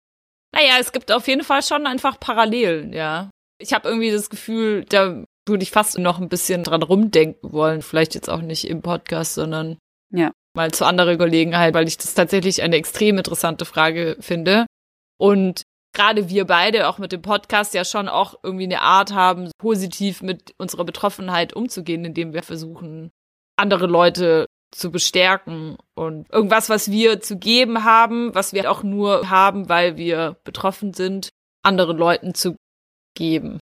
[0.59, 3.31] Naja, es gibt auf jeden Fall schon einfach Parallelen, ja.
[3.61, 7.81] Ich habe irgendwie das Gefühl, da würde ich fast noch ein bisschen dran rumdenken wollen.
[7.81, 9.79] Vielleicht jetzt auch nicht im Podcast, sondern
[10.11, 10.33] ja.
[10.57, 14.67] mal zu anderer Gelegenheit, weil ich das tatsächlich eine extrem interessante Frage finde.
[15.17, 15.63] Und
[15.95, 20.23] gerade wir beide auch mit dem Podcast ja schon auch irgendwie eine Art haben, positiv
[20.23, 23.11] mit unserer Betroffenheit umzugehen, indem wir versuchen,
[23.57, 29.31] andere Leute zu bestärken und irgendwas, was wir zu geben haben, was wir auch nur
[29.31, 31.31] haben, weil wir betroffen sind,
[31.63, 32.57] anderen Leuten zu
[33.15, 33.59] geben.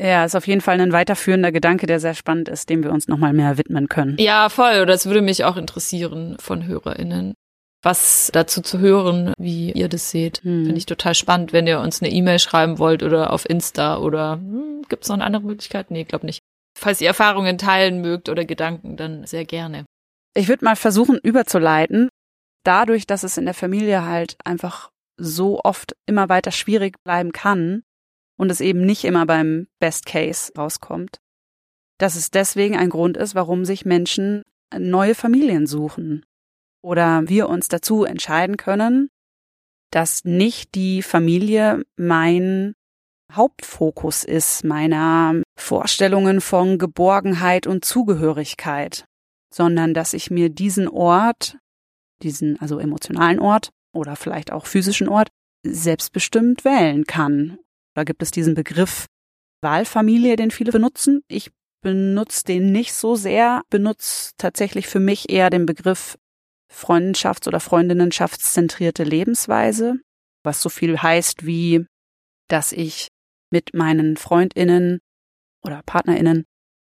[0.00, 3.06] Ja, ist auf jeden Fall ein weiterführender Gedanke, der sehr spannend ist, dem wir uns
[3.06, 4.16] nochmal mehr widmen können.
[4.18, 4.86] Ja, voll.
[4.86, 7.34] Das würde mich auch interessieren von HörerInnen,
[7.82, 10.38] was dazu zu hören, wie ihr das seht.
[10.42, 10.64] Hm.
[10.64, 14.32] Finde ich total spannend, wenn ihr uns eine E-Mail schreiben wollt oder auf Insta oder
[14.32, 15.92] hm, gibt es noch eine andere Möglichkeit?
[15.92, 16.40] Nee, glaube nicht.
[16.76, 19.84] Falls ihr Erfahrungen teilen mögt oder Gedanken, dann sehr gerne.
[20.34, 22.08] Ich würde mal versuchen überzuleiten.
[22.64, 27.82] Dadurch, dass es in der Familie halt einfach so oft immer weiter schwierig bleiben kann,
[28.36, 31.18] und es eben nicht immer beim Best Case rauskommt.
[31.98, 34.42] Dass es deswegen ein Grund ist, warum sich Menschen
[34.76, 36.24] neue Familien suchen.
[36.82, 39.08] Oder wir uns dazu entscheiden können,
[39.90, 42.74] dass nicht die Familie mein
[43.32, 49.06] Hauptfokus ist meiner Vorstellungen von Geborgenheit und Zugehörigkeit,
[49.54, 51.58] sondern dass ich mir diesen Ort,
[52.22, 55.28] diesen also emotionalen Ort oder vielleicht auch physischen Ort
[55.64, 57.58] selbstbestimmt wählen kann
[57.94, 59.06] da gibt es diesen Begriff
[59.62, 61.22] Wahlfamilie, den viele benutzen.
[61.28, 61.50] Ich
[61.80, 66.18] benutze den nicht so sehr, benutze tatsächlich für mich eher den Begriff
[66.72, 69.94] Freundschafts- oder Freundinnenschaftszentrierte Lebensweise,
[70.42, 71.86] was so viel heißt wie,
[72.48, 73.08] dass ich
[73.50, 74.98] mit meinen Freundinnen
[75.62, 76.44] oder Partnerinnen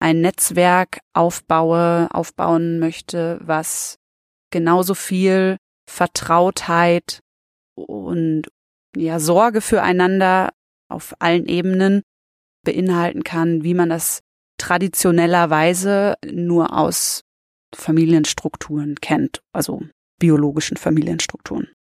[0.02, 3.98] ein Netzwerk aufbaue, aufbauen möchte, was
[4.52, 5.58] genauso viel
[5.90, 7.20] Vertrautheit
[7.76, 8.44] und
[8.96, 10.50] ja, Sorge füreinander
[10.90, 12.02] auf allen Ebenen
[12.66, 14.20] beinhalten kann, wie man das
[14.58, 17.22] traditionellerweise nur aus
[17.74, 19.82] Familienstrukturen kennt, also
[20.20, 21.72] biologischen Familienstrukturen.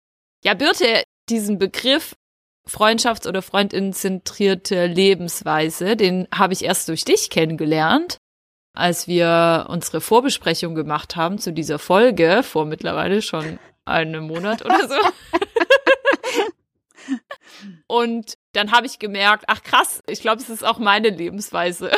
[0.43, 2.15] Ja, Birte, diesen Begriff
[2.69, 8.17] Freundschafts- oder Freundinnenzentrierte Lebensweise, den habe ich erst durch dich kennengelernt,
[8.73, 14.87] als wir unsere Vorbesprechung gemacht haben zu dieser Folge vor mittlerweile schon einem Monat oder
[14.87, 14.95] so.
[17.87, 21.91] Und dann habe ich gemerkt, ach krass, ich glaube, es ist auch meine Lebensweise.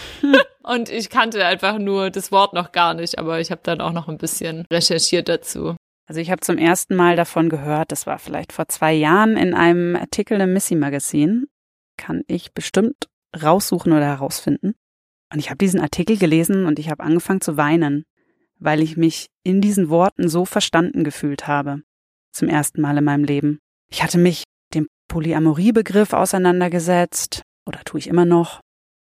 [0.62, 3.92] und ich kannte einfach nur das Wort noch gar nicht, aber ich habe dann auch
[3.92, 5.76] noch ein bisschen recherchiert dazu.
[6.06, 9.54] Also ich habe zum ersten Mal davon gehört, das war vielleicht vor zwei Jahren in
[9.54, 11.46] einem Artikel im Missy Magazin.
[11.96, 13.08] Kann ich bestimmt
[13.40, 14.74] raussuchen oder herausfinden.
[15.32, 18.04] Und ich habe diesen Artikel gelesen und ich habe angefangen zu weinen,
[18.58, 21.82] weil ich mich in diesen Worten so verstanden gefühlt habe.
[22.32, 23.60] Zum ersten Mal in meinem Leben.
[23.90, 24.44] Ich hatte mich
[25.08, 28.60] Polyamorie-Begriff auseinandergesetzt oder tue ich immer noch.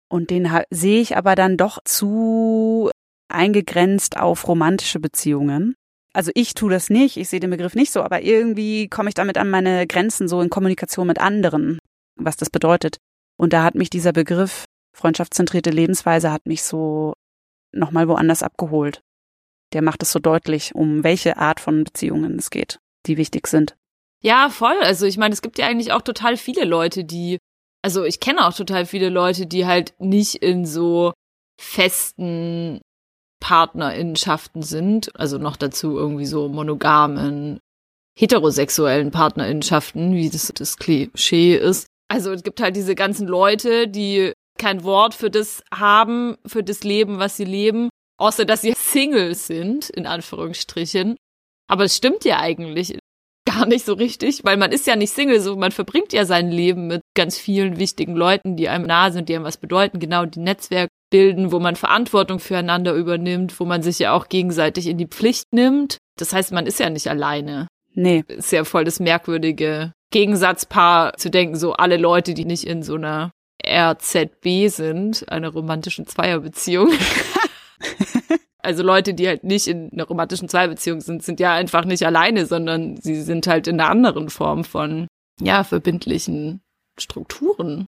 [0.09, 2.89] Und den sehe ich aber dann doch zu
[3.29, 5.75] eingegrenzt auf romantische Beziehungen.
[6.13, 9.15] Also ich tue das nicht, ich sehe den Begriff nicht so, aber irgendwie komme ich
[9.15, 11.79] damit an meine Grenzen so in Kommunikation mit anderen,
[12.15, 12.97] was das bedeutet.
[13.37, 17.13] Und da hat mich dieser Begriff freundschaftszentrierte Lebensweise hat mich so
[17.71, 19.01] nochmal woanders abgeholt.
[19.73, 23.77] Der macht es so deutlich, um welche Art von Beziehungen es geht, die wichtig sind.
[24.21, 24.77] Ja, voll.
[24.81, 27.39] Also ich meine, es gibt ja eigentlich auch total viele Leute, die,
[27.81, 31.13] also ich kenne auch total viele Leute, die halt nicht in so
[31.59, 32.81] festen
[33.41, 37.59] Partnerinnenschaften sind, also noch dazu irgendwie so monogamen,
[38.17, 41.87] heterosexuellen Partnerinnenschaften, wie das das Klischee ist.
[42.07, 46.83] Also es gibt halt diese ganzen Leute, die kein Wort für das haben, für das
[46.83, 51.17] Leben, was sie leben, außer dass sie Single sind, in Anführungsstrichen.
[51.69, 52.97] Aber es stimmt ja eigentlich
[53.47, 56.51] gar nicht so richtig, weil man ist ja nicht Single, so man verbringt ja sein
[56.51, 60.25] Leben mit ganz vielen wichtigen Leuten, die einem nahe sind, die einem was bedeuten, genau
[60.25, 64.97] die Netzwerke bilden, wo man Verantwortung füreinander übernimmt, wo man sich ja auch gegenseitig in
[64.97, 65.97] die Pflicht nimmt.
[66.17, 67.67] Das heißt, man ist ja nicht alleine.
[67.93, 68.23] Nee.
[68.27, 72.95] Ist ja voll das merkwürdige Gegensatzpaar zu denken, so alle Leute, die nicht in so
[72.95, 73.31] einer
[73.65, 76.91] RZB sind, einer romantischen Zweierbeziehung.
[78.63, 82.45] Also Leute, die halt nicht in einer romantischen Zweierbeziehung sind, sind ja einfach nicht alleine,
[82.45, 85.07] sondern sie sind halt in einer anderen Form von,
[85.39, 86.61] ja, verbindlichen
[86.99, 87.87] Strukturen.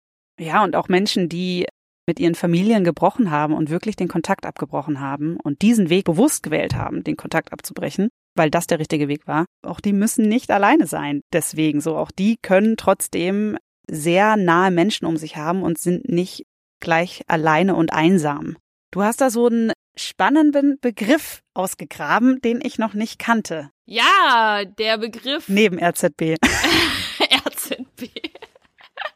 [0.41, 1.67] Ja, und auch Menschen, die
[2.07, 6.43] mit ihren Familien gebrochen haben und wirklich den Kontakt abgebrochen haben und diesen Weg bewusst
[6.43, 9.47] gewählt haben, den Kontakt abzubrechen, weil das der richtige Weg war.
[9.63, 11.21] Auch die müssen nicht alleine sein.
[11.33, 13.57] Deswegen so, auch die können trotzdem
[13.89, 16.45] sehr nahe Menschen um sich haben und sind nicht
[16.81, 18.57] gleich alleine und einsam.
[18.91, 23.71] Du hast da so einen spannenden Begriff ausgegraben, den ich noch nicht kannte.
[23.87, 25.49] Ja, der Begriff.
[25.49, 26.37] Neben RZB.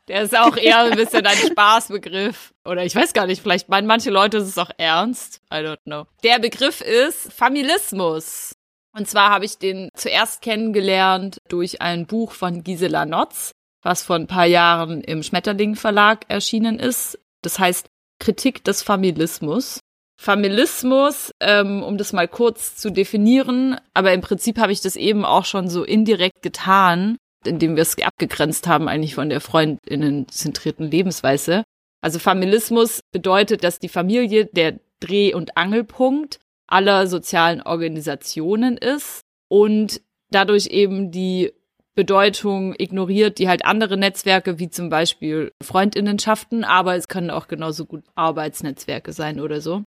[0.08, 2.52] Der ist auch eher ein bisschen ein Spaßbegriff.
[2.64, 5.40] Oder ich weiß gar nicht, vielleicht meinen manche Leute ist es auch ernst.
[5.52, 6.06] I don't know.
[6.24, 8.52] Der Begriff ist Familismus.
[8.96, 13.52] Und zwar habe ich den zuerst kennengelernt durch ein Buch von Gisela Notz,
[13.82, 17.18] was vor ein paar Jahren im Schmetterling Verlag erschienen ist.
[17.42, 17.86] Das heißt
[18.18, 19.80] Kritik des Familismus.
[20.20, 25.24] Familismus, ähm, um das mal kurz zu definieren, aber im Prinzip habe ich das eben
[25.24, 27.18] auch schon so indirekt getan,
[27.48, 31.64] indem wir es abgegrenzt haben eigentlich von der freundinnen-zentrierten Lebensweise.
[32.00, 36.38] Also Familismus bedeutet, dass die Familie der Dreh- und Angelpunkt
[36.68, 41.52] aller sozialen Organisationen ist und dadurch eben die
[41.94, 47.86] Bedeutung ignoriert, die halt andere Netzwerke wie zum Beispiel Freundinnenschaften, aber es können auch genauso
[47.86, 49.82] gut Arbeitsnetzwerke sein oder so.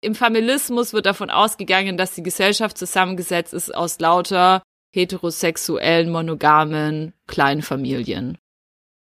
[0.00, 8.38] Im Familismus wird davon ausgegangen, dass die Gesellschaft zusammengesetzt ist aus lauter heterosexuellen, monogamen Kleinfamilien.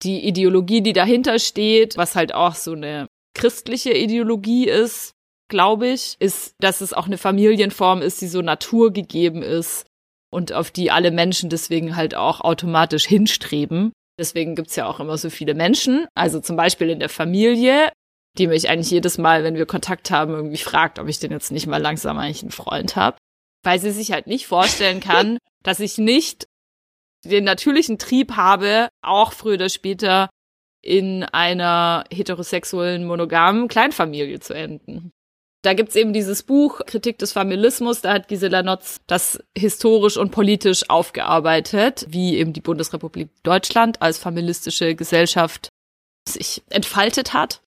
[0.02, 5.12] Die Ideologie, die dahinter steht, was halt auch so eine christliche Ideologie ist,
[5.48, 9.86] glaube ich, ist, dass es auch eine Familienform ist, die so naturgegeben ist
[10.30, 13.92] und auf die alle Menschen deswegen halt auch automatisch hinstreben.
[14.18, 16.06] Deswegen gibt's ja auch immer so viele Menschen.
[16.14, 17.90] Also zum Beispiel in der Familie,
[18.38, 21.52] die mich eigentlich jedes Mal, wenn wir Kontakt haben, irgendwie fragt, ob ich denn jetzt
[21.52, 23.16] nicht mal langsam eigentlich einen Freund habe.
[23.62, 26.46] Weil sie sich halt nicht vorstellen kann, dass ich nicht
[27.24, 30.28] den natürlichen Trieb habe, auch früher oder später
[30.82, 35.12] in einer heterosexuellen monogamen Kleinfamilie zu enden.
[35.62, 40.32] Da gibt's eben dieses Buch Kritik des Familismus, da hat Gisela Notz das historisch und
[40.32, 45.68] politisch aufgearbeitet, wie eben die Bundesrepublik Deutschland als familistische Gesellschaft
[46.28, 47.62] sich entfaltet hat.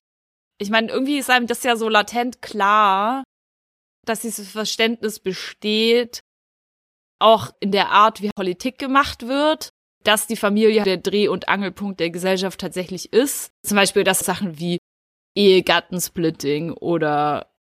[0.58, 3.24] Ich meine, irgendwie ist einem das ja so latent klar,
[4.08, 6.20] dass dieses Verständnis besteht,
[7.18, 9.70] auch in der Art, wie Politik gemacht wird,
[10.04, 13.50] dass die Familie der Dreh- und Angelpunkt der Gesellschaft tatsächlich ist.
[13.62, 14.78] Zum Beispiel, dass Sachen wie
[15.34, 17.52] Ehegattensplitting oder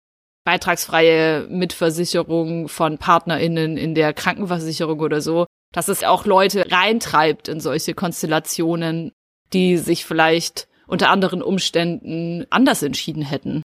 [0.45, 7.61] beitragsfreie Mitversicherung von PartnerInnen in der Krankenversicherung oder so, dass es auch Leute reintreibt in
[7.61, 9.12] solche Konstellationen,
[9.53, 13.62] die sich vielleicht unter anderen Umständen anders entschieden hätten.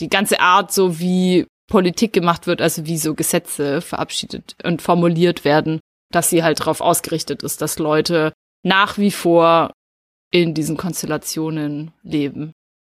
[0.00, 5.44] Die ganze Art, so wie Politik gemacht wird, also wie so Gesetze verabschiedet und formuliert
[5.44, 8.32] werden, dass sie halt darauf ausgerichtet ist, dass Leute
[8.64, 9.72] nach wie vor
[10.30, 12.52] in diesen Konstellationen leben.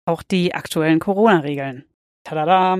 [0.04, 1.84] Auch die aktuellen Corona-Regeln.
[2.24, 2.78] Tada!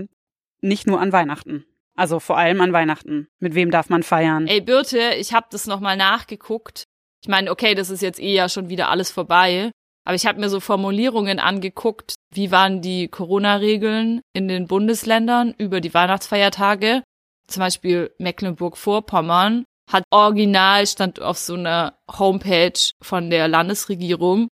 [0.61, 1.65] Nicht nur an Weihnachten.
[1.95, 3.29] Also vor allem an Weihnachten.
[3.41, 4.47] Mit wem darf man feiern?
[4.47, 6.85] Ey, Birte, ich habe das nochmal nachgeguckt.
[7.23, 9.73] Ich meine, okay, das ist jetzt eh ja schon wieder alles vorbei.
[10.09, 15.83] Aber ich habe mir so Formulierungen angeguckt, wie waren die Corona-Regeln in den Bundesländern über
[15.83, 17.03] die Weihnachtsfeiertage.
[17.47, 24.49] Zum Beispiel Mecklenburg-Vorpommern hat original, stand auf so einer Homepage von der Landesregierung,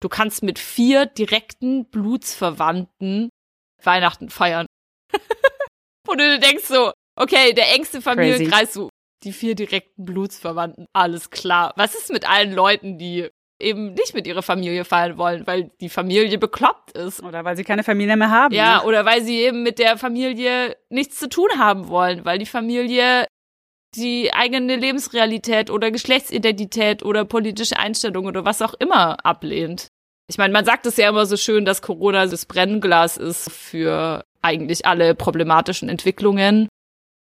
[0.00, 3.28] du kannst mit vier direkten Blutsverwandten
[3.82, 4.64] Weihnachten feiern.
[6.08, 8.88] Und du denkst so, okay, der engste Familienkreis, so
[9.22, 11.74] die vier direkten Blutsverwandten, alles klar.
[11.76, 13.28] Was ist mit allen Leuten, die
[13.60, 17.22] eben nicht mit ihrer Familie feiern wollen, weil die Familie bekloppt ist.
[17.22, 18.54] Oder weil sie keine Familie mehr haben.
[18.54, 18.84] Ja, ne?
[18.84, 23.26] oder weil sie eben mit der Familie nichts zu tun haben wollen, weil die Familie
[23.94, 29.88] die eigene Lebensrealität oder Geschlechtsidentität oder politische Einstellung oder was auch immer ablehnt.
[30.28, 34.24] Ich meine, man sagt es ja immer so schön, dass Corona das Brennglas ist für
[34.42, 36.68] eigentlich alle problematischen Entwicklungen,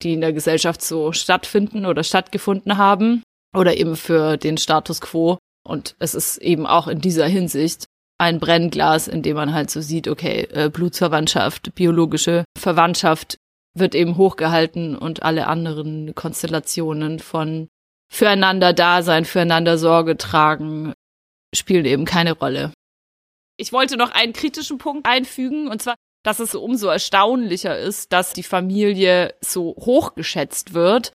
[0.03, 3.23] die in der Gesellschaft so stattfinden oder stattgefunden haben
[3.55, 5.39] oder eben für den Status quo.
[5.67, 7.87] Und es ist eben auch in dieser Hinsicht
[8.19, 13.37] ein Brennglas, in dem man halt so sieht, okay, äh, Blutsverwandtschaft, biologische Verwandtschaft
[13.75, 17.69] wird eben hochgehalten und alle anderen Konstellationen von
[18.11, 20.95] füreinander Dasein, füreinander Sorge tragen,
[21.55, 22.73] spielen eben keine Rolle.
[23.59, 28.33] Ich wollte noch einen kritischen Punkt einfügen, und zwar, dass es umso erstaunlicher ist, dass
[28.33, 31.13] die Familie so hochgeschätzt wird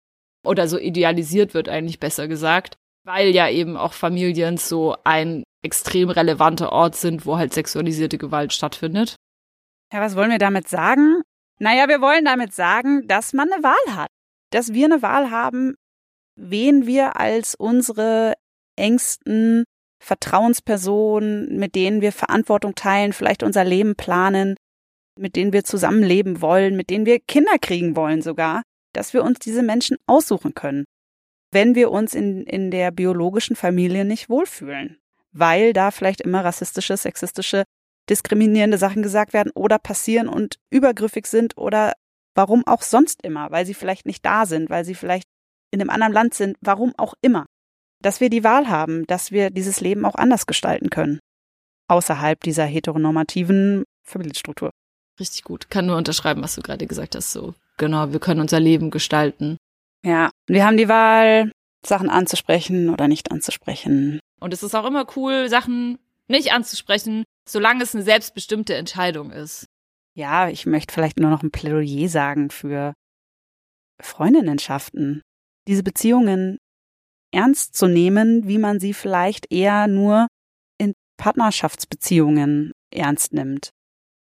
[0.45, 2.77] oder so idealisiert wird, eigentlich besser gesagt,
[3.07, 8.51] weil ja eben auch Familien so ein extrem relevanter Ort sind, wo halt sexualisierte Gewalt
[8.51, 9.15] stattfindet.
[9.93, 11.21] Ja, was wollen wir damit sagen?
[11.57, 14.09] Naja, wir wollen damit sagen, dass man eine Wahl hat.
[14.51, 15.75] Dass wir eine Wahl haben,
[16.35, 18.33] wen wir als unsere
[18.75, 19.63] engsten
[20.03, 24.55] Vertrauenspersonen, mit denen wir Verantwortung teilen, vielleicht unser Leben planen,
[25.17, 29.39] mit denen wir zusammenleben wollen, mit denen wir Kinder kriegen wollen sogar, dass wir uns
[29.39, 30.85] diese Menschen aussuchen können,
[31.51, 34.97] wenn wir uns in, in der biologischen Familie nicht wohlfühlen,
[35.31, 37.63] weil da vielleicht immer rassistische, sexistische,
[38.09, 41.93] diskriminierende Sachen gesagt werden oder passieren und übergriffig sind oder
[42.35, 45.27] warum auch sonst immer, weil sie vielleicht nicht da sind, weil sie vielleicht
[45.71, 47.45] in einem anderen Land sind, warum auch immer.
[48.01, 51.19] Dass wir die Wahl haben, dass wir dieses Leben auch anders gestalten können.
[51.89, 54.71] Außerhalb dieser heteronormativen Familienstruktur.
[55.19, 55.69] Richtig gut.
[55.69, 57.31] Kann nur unterschreiben, was du gerade gesagt hast.
[57.31, 59.57] So, genau, wir können unser Leben gestalten.
[60.03, 61.51] Ja, wir haben die Wahl,
[61.85, 64.19] Sachen anzusprechen oder nicht anzusprechen.
[64.39, 69.65] Und es ist auch immer cool, Sachen nicht anzusprechen, solange es eine selbstbestimmte Entscheidung ist.
[70.13, 72.93] Ja, ich möchte vielleicht nur noch ein Plädoyer sagen für
[74.01, 75.21] Freundinnenschaften.
[75.67, 76.57] Diese Beziehungen
[77.31, 80.27] ernst zu nehmen, wie man sie vielleicht eher nur
[80.77, 83.69] in Partnerschaftsbeziehungen ernst nimmt.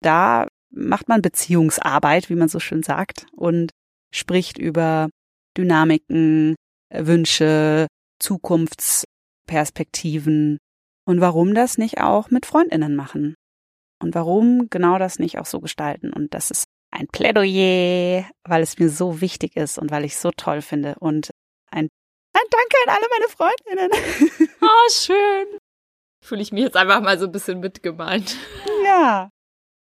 [0.01, 3.71] Da macht man Beziehungsarbeit, wie man so schön sagt, und
[4.15, 5.09] spricht über
[5.57, 6.57] Dynamiken,
[6.93, 7.87] Wünsche,
[8.19, 10.59] Zukunftsperspektiven
[11.05, 13.37] und warum das nicht auch mit Freundinnen machen
[14.03, 16.13] und warum genau das nicht auch so gestalten.
[16.13, 20.21] Und das ist ein Plädoyer, weil es mir so wichtig ist und weil ich es
[20.21, 21.31] so toll finde und
[21.71, 21.89] ein,
[22.35, 23.91] ein Danke an alle meine Freundinnen.
[24.61, 25.59] Oh, schön.
[26.25, 28.37] Fühle ich mich jetzt einfach mal so ein bisschen mitgemeint.
[28.85, 29.31] Ja,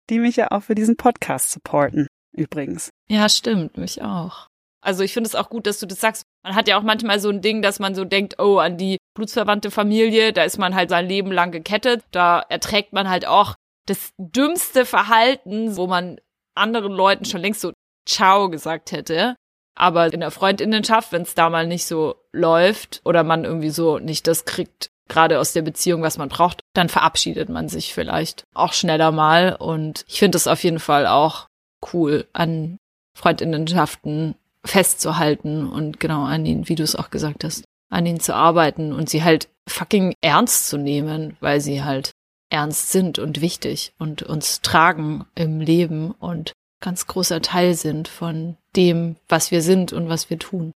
[0.08, 2.88] die mich ja auch für diesen Podcast supporten, übrigens.
[3.08, 4.46] Ja, stimmt, mich auch.
[4.82, 6.24] Also ich finde es auch gut, dass du das sagst.
[6.42, 8.98] Man hat ja auch manchmal so ein Ding, dass man so denkt, oh, an die
[9.14, 12.02] blutsverwandte Familie, da ist man halt sein Leben lang gekettet.
[12.10, 13.54] Da erträgt man halt auch
[13.86, 16.18] das dümmste Verhalten, wo man
[16.54, 17.72] anderen Leuten schon längst so
[18.06, 19.36] Ciao gesagt hätte.
[19.74, 23.98] Aber in der Freundinnenschaft, wenn es da mal nicht so läuft oder man irgendwie so
[23.98, 28.44] nicht das kriegt, gerade aus der Beziehung, was man braucht, dann verabschiedet man sich vielleicht
[28.54, 29.56] auch schneller mal.
[29.56, 31.46] Und ich finde es auf jeden Fall auch
[31.92, 32.78] cool, an
[33.16, 34.34] Freundinnenschaften
[34.64, 38.92] festzuhalten und genau an ihnen, wie du es auch gesagt hast, an ihnen zu arbeiten
[38.92, 42.12] und sie halt fucking ernst zu nehmen, weil sie halt
[42.50, 46.52] ernst sind und wichtig und uns tragen im Leben und
[46.82, 50.72] ganz großer Teil sind von dem, was wir sind und was wir tun.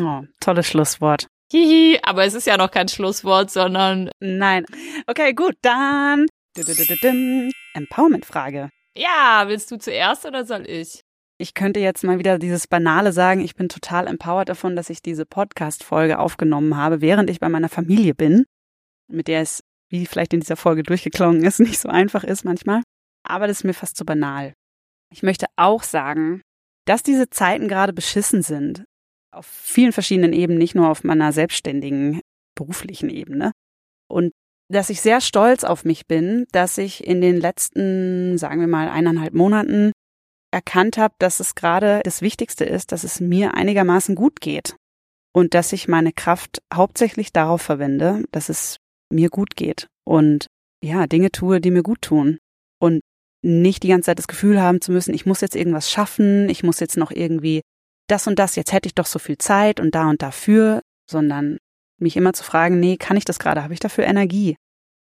[0.00, 1.26] Oh, tolles Schlusswort.
[1.52, 4.10] Hihi, aber es ist ja noch kein Schlusswort, sondern.
[4.18, 4.64] Nein.
[5.06, 6.26] Okay, gut, dann.
[7.74, 8.70] Empowerment-Frage.
[8.96, 11.03] Ja, willst du zuerst oder soll ich?
[11.36, 15.02] Ich könnte jetzt mal wieder dieses Banale sagen, ich bin total empowered davon, dass ich
[15.02, 18.44] diese Podcast-Folge aufgenommen habe, während ich bei meiner Familie bin,
[19.10, 22.82] mit der es, wie vielleicht in dieser Folge durchgeklungen ist, nicht so einfach ist manchmal.
[23.26, 24.54] Aber das ist mir fast zu banal.
[25.12, 26.42] Ich möchte auch sagen,
[26.86, 28.84] dass diese Zeiten gerade beschissen sind.
[29.32, 32.20] Auf vielen verschiedenen Ebenen, nicht nur auf meiner selbstständigen
[32.54, 33.50] beruflichen Ebene.
[34.08, 34.32] Und
[34.70, 38.88] dass ich sehr stolz auf mich bin, dass ich in den letzten, sagen wir mal,
[38.88, 39.92] eineinhalb Monaten
[40.54, 44.76] erkannt habe, dass es gerade das Wichtigste ist, dass es mir einigermaßen gut geht
[45.32, 48.78] und dass ich meine Kraft hauptsächlich darauf verwende, dass es
[49.10, 50.46] mir gut geht und
[50.82, 52.38] ja, Dinge tue, die mir gut tun
[52.78, 53.00] und
[53.42, 56.62] nicht die ganze Zeit das Gefühl haben zu müssen, ich muss jetzt irgendwas schaffen, ich
[56.62, 57.60] muss jetzt noch irgendwie
[58.08, 61.58] das und das, jetzt hätte ich doch so viel Zeit und da und dafür, sondern
[61.98, 63.62] mich immer zu fragen, nee, kann ich das gerade?
[63.62, 64.56] Habe ich dafür Energie?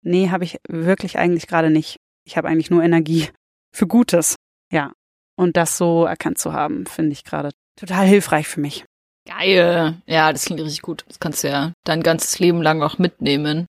[0.02, 1.96] Nee, habe ich wirklich eigentlich gerade nicht.
[2.24, 3.28] Ich habe eigentlich nur Energie
[3.74, 4.36] für Gutes.
[4.70, 4.92] Ja,
[5.36, 8.84] und das so erkannt zu haben, finde ich gerade total hilfreich für mich.
[9.26, 10.02] Geil.
[10.06, 11.04] Ja, das klingt richtig gut.
[11.08, 13.66] Das kannst du ja dein ganzes Leben lang auch mitnehmen.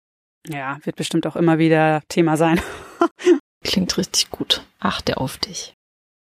[0.48, 2.62] Ja, wird bestimmt auch immer wieder Thema sein.
[3.64, 4.64] klingt richtig gut.
[4.80, 5.74] Achte auf dich.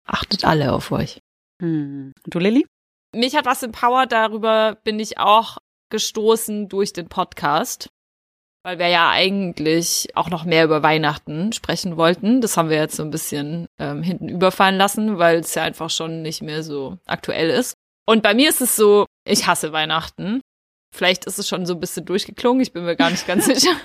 [0.07, 1.21] Achtet alle auf euch.
[1.61, 2.13] Hm.
[2.25, 2.67] Und du, Lilly?
[3.15, 5.59] Mich hat was empowert, darüber bin ich auch
[5.91, 7.89] gestoßen durch den Podcast
[8.65, 12.41] weil wir ja eigentlich auch noch mehr über Weihnachten sprechen wollten.
[12.41, 15.91] Das haben wir jetzt so ein bisschen ähm, hinten überfallen lassen, weil es ja einfach
[15.91, 17.75] schon nicht mehr so aktuell ist.
[18.07, 20.41] Und bei mir ist es so, ich hasse Weihnachten.
[20.95, 23.77] Vielleicht ist es schon so ein bisschen durchgeklungen, ich bin mir gar nicht ganz sicher.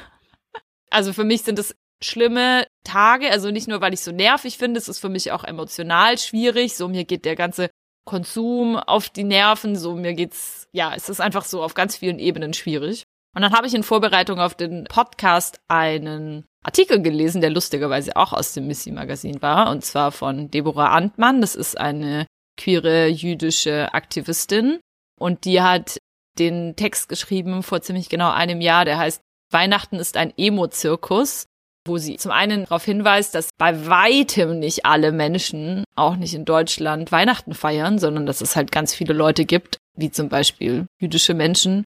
[0.90, 4.78] Also für mich sind es schlimme Tage, also nicht nur, weil ich so nervig finde,
[4.78, 6.78] es ist für mich auch emotional schwierig.
[6.78, 7.70] So, mir geht der ganze
[8.06, 12.20] Konsum auf die Nerven, so mir geht's, ja, es ist einfach so auf ganz vielen
[12.20, 13.04] Ebenen schwierig.
[13.40, 18.34] Und dann habe ich in Vorbereitung auf den Podcast einen Artikel gelesen, der lustigerweise auch
[18.34, 21.40] aus dem Missy Magazin war, und zwar von Deborah Antmann.
[21.40, 22.28] Das ist eine
[22.58, 24.82] queere jüdische Aktivistin
[25.18, 26.00] und die hat
[26.38, 29.22] den Text geschrieben vor ziemlich genau einem Jahr, der heißt
[29.54, 31.46] Weihnachten ist ein Emo-Zirkus,
[31.88, 36.44] wo sie zum einen darauf hinweist, dass bei weitem nicht alle Menschen, auch nicht in
[36.44, 41.34] Deutschland, Weihnachten feiern, sondern dass es halt ganz viele Leute gibt, wie zum Beispiel jüdische
[41.34, 41.86] Menschen,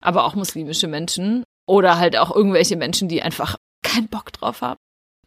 [0.00, 4.78] aber auch muslimische Menschen, Oder halt auch irgendwelche Menschen, die einfach keinen Bock drauf haben.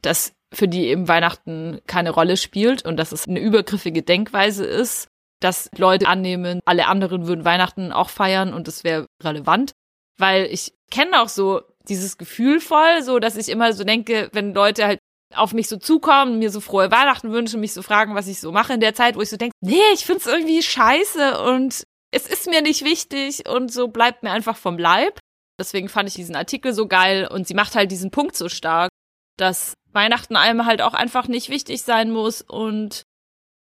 [0.02, 5.08] Dass für die eben Weihnachten keine Rolle spielt und dass es eine übergriffige Denkweise ist,
[5.40, 9.74] dass Leute annehmen, alle anderen würden Weihnachten auch feiern und es wäre relevant.
[10.18, 14.54] Weil ich kenne auch so dieses Gefühl voll, so dass ich immer so denke, wenn
[14.54, 15.00] Leute halt
[15.34, 18.52] auf mich so zukommen, mir so frohe Weihnachten wünschen, mich so fragen, was ich so
[18.52, 22.28] mache in der Zeit, wo ich so denke, nee, ich find's irgendwie scheiße und es
[22.28, 25.20] ist mir nicht wichtig und so bleibt mir einfach vom Leib.
[25.60, 28.90] Deswegen fand ich diesen Artikel so geil und sie macht halt diesen Punkt so stark,
[29.38, 33.04] dass Weihnachten einem halt auch einfach nicht wichtig sein muss und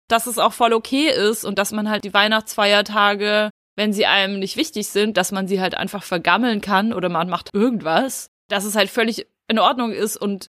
[0.09, 4.39] dass es auch voll okay ist und dass man halt die Weihnachtsfeiertage, wenn sie einem
[4.39, 8.65] nicht wichtig sind, dass man sie halt einfach vergammeln kann oder man macht irgendwas, dass
[8.65, 10.49] es halt völlig in Ordnung ist und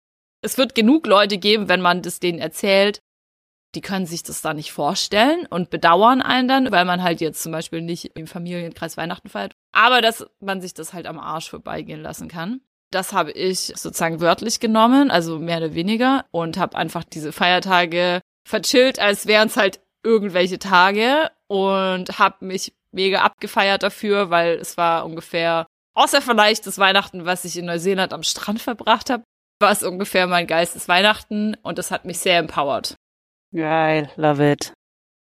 [0.43, 3.01] es wird genug Leute geben, wenn man das denen erzählt,
[3.75, 7.43] die können sich das da nicht vorstellen und bedauern einen dann, weil man halt jetzt
[7.43, 9.55] zum Beispiel nicht im Familienkreis Weihnachten feiert.
[9.73, 12.61] Aber dass man sich das halt am Arsch vorbeigehen lassen kann.
[12.91, 18.20] Das habe ich sozusagen wörtlich genommen, also mehr oder weniger, und habe einfach diese Feiertage
[18.47, 24.77] verchillt, als wären es halt irgendwelche Tage und habe mich mega abgefeiert dafür, weil es
[24.77, 29.25] war ungefähr, außer vielleicht das Weihnachten, was ich in Neuseeland am Strand verbracht habe,
[29.61, 32.97] war es ungefähr mein Geistes Weihnachten und das hat mich sehr empowert.
[33.55, 34.72] Geil, love it.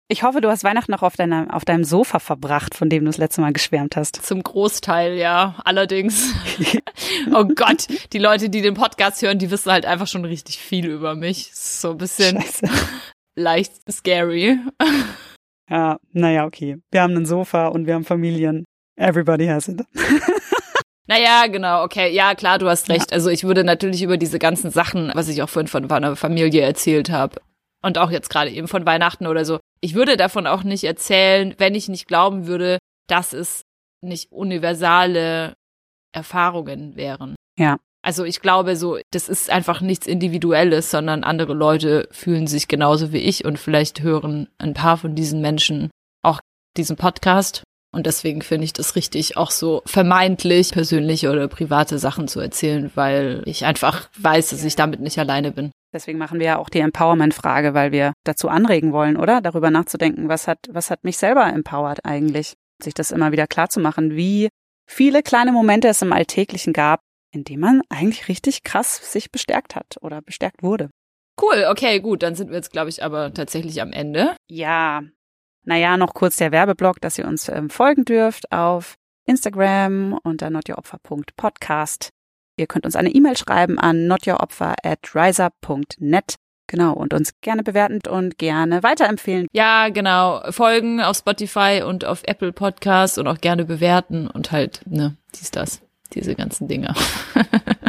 [0.08, 3.10] Ich hoffe, du hast Weihnachten noch auf, deiner, auf deinem Sofa verbracht, von dem du
[3.10, 4.16] das letzte Mal geschwärmt hast.
[4.16, 5.54] Zum Großteil, ja.
[5.64, 6.34] Allerdings.
[7.32, 10.86] oh Gott, die Leute, die den Podcast hören, die wissen halt einfach schon richtig viel
[10.86, 11.52] über mich.
[11.54, 12.68] So ein bisschen Scheiße.
[13.36, 14.58] leicht scary.
[15.68, 16.78] ja, naja, okay.
[16.90, 18.64] Wir haben ein Sofa und wir haben Familien.
[18.96, 19.82] Everybody has it.
[21.06, 22.14] Naja, genau, okay.
[22.14, 23.10] Ja, klar, du hast recht.
[23.10, 23.16] Ja.
[23.16, 26.60] Also ich würde natürlich über diese ganzen Sachen, was ich auch vorhin von meiner Familie
[26.60, 27.40] erzählt habe,
[27.82, 29.58] und auch jetzt gerade eben von Weihnachten oder so.
[29.80, 32.78] Ich würde davon auch nicht erzählen, wenn ich nicht glauben würde,
[33.08, 33.62] dass es
[34.02, 35.54] nicht universale
[36.12, 37.36] Erfahrungen wären.
[37.58, 37.78] Ja.
[38.02, 43.12] Also ich glaube so, das ist einfach nichts Individuelles, sondern andere Leute fühlen sich genauso
[43.12, 45.90] wie ich und vielleicht hören ein paar von diesen Menschen
[46.22, 46.40] auch
[46.76, 47.62] diesen Podcast.
[47.92, 52.90] Und deswegen finde ich das richtig, auch so vermeintlich persönliche oder private Sachen zu erzählen,
[52.94, 55.72] weil ich einfach weiß, dass ich damit nicht alleine bin.
[55.92, 59.40] Deswegen machen wir ja auch die Empowerment-Frage, weil wir dazu anregen wollen, oder?
[59.40, 62.54] Darüber nachzudenken, was hat, was hat mich selber empowert eigentlich?
[62.82, 64.48] Sich das immer wieder klar zu machen, wie
[64.88, 67.00] viele kleine Momente es im Alltäglichen gab,
[67.32, 70.90] in denen man eigentlich richtig krass sich bestärkt hat oder bestärkt wurde.
[71.40, 74.36] Cool, okay, gut, dann sind wir jetzt, glaube ich, aber tatsächlich am Ende.
[74.48, 75.02] Ja.
[75.64, 82.10] Naja, noch kurz der Werbeblock, dass ihr uns ähm, folgen dürft auf Instagram unter notyouropfer.podcast.
[82.60, 86.34] Ihr könnt uns eine E-Mail schreiben an notyouropfer at riser.net.
[86.66, 89.48] Genau, und uns gerne bewerten und gerne weiterempfehlen.
[89.52, 90.42] Ja, genau.
[90.52, 95.50] Folgen auf Spotify und auf Apple Podcasts und auch gerne bewerten und halt, ne, dies,
[95.50, 95.80] das,
[96.12, 96.94] diese ganzen Dinge.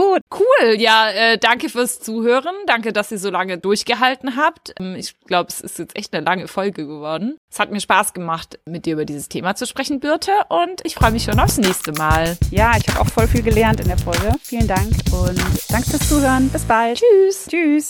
[0.00, 0.76] Gut, cool.
[0.78, 2.54] Ja, äh, danke fürs Zuhören.
[2.66, 4.72] Danke, dass ihr so lange durchgehalten habt.
[4.80, 7.36] Ähm, ich glaube, es ist jetzt echt eine lange Folge geworden.
[7.50, 10.32] Es hat mir Spaß gemacht, mit dir über dieses Thema zu sprechen, Birte.
[10.48, 12.38] Und ich freue mich schon aufs nächste Mal.
[12.50, 14.32] Ja, ich habe auch voll viel gelernt in der Folge.
[14.42, 15.38] Vielen Dank und
[15.68, 16.48] danke fürs Zuhören.
[16.48, 16.98] Bis bald.
[16.98, 17.46] Tschüss.
[17.50, 17.88] Tschüss.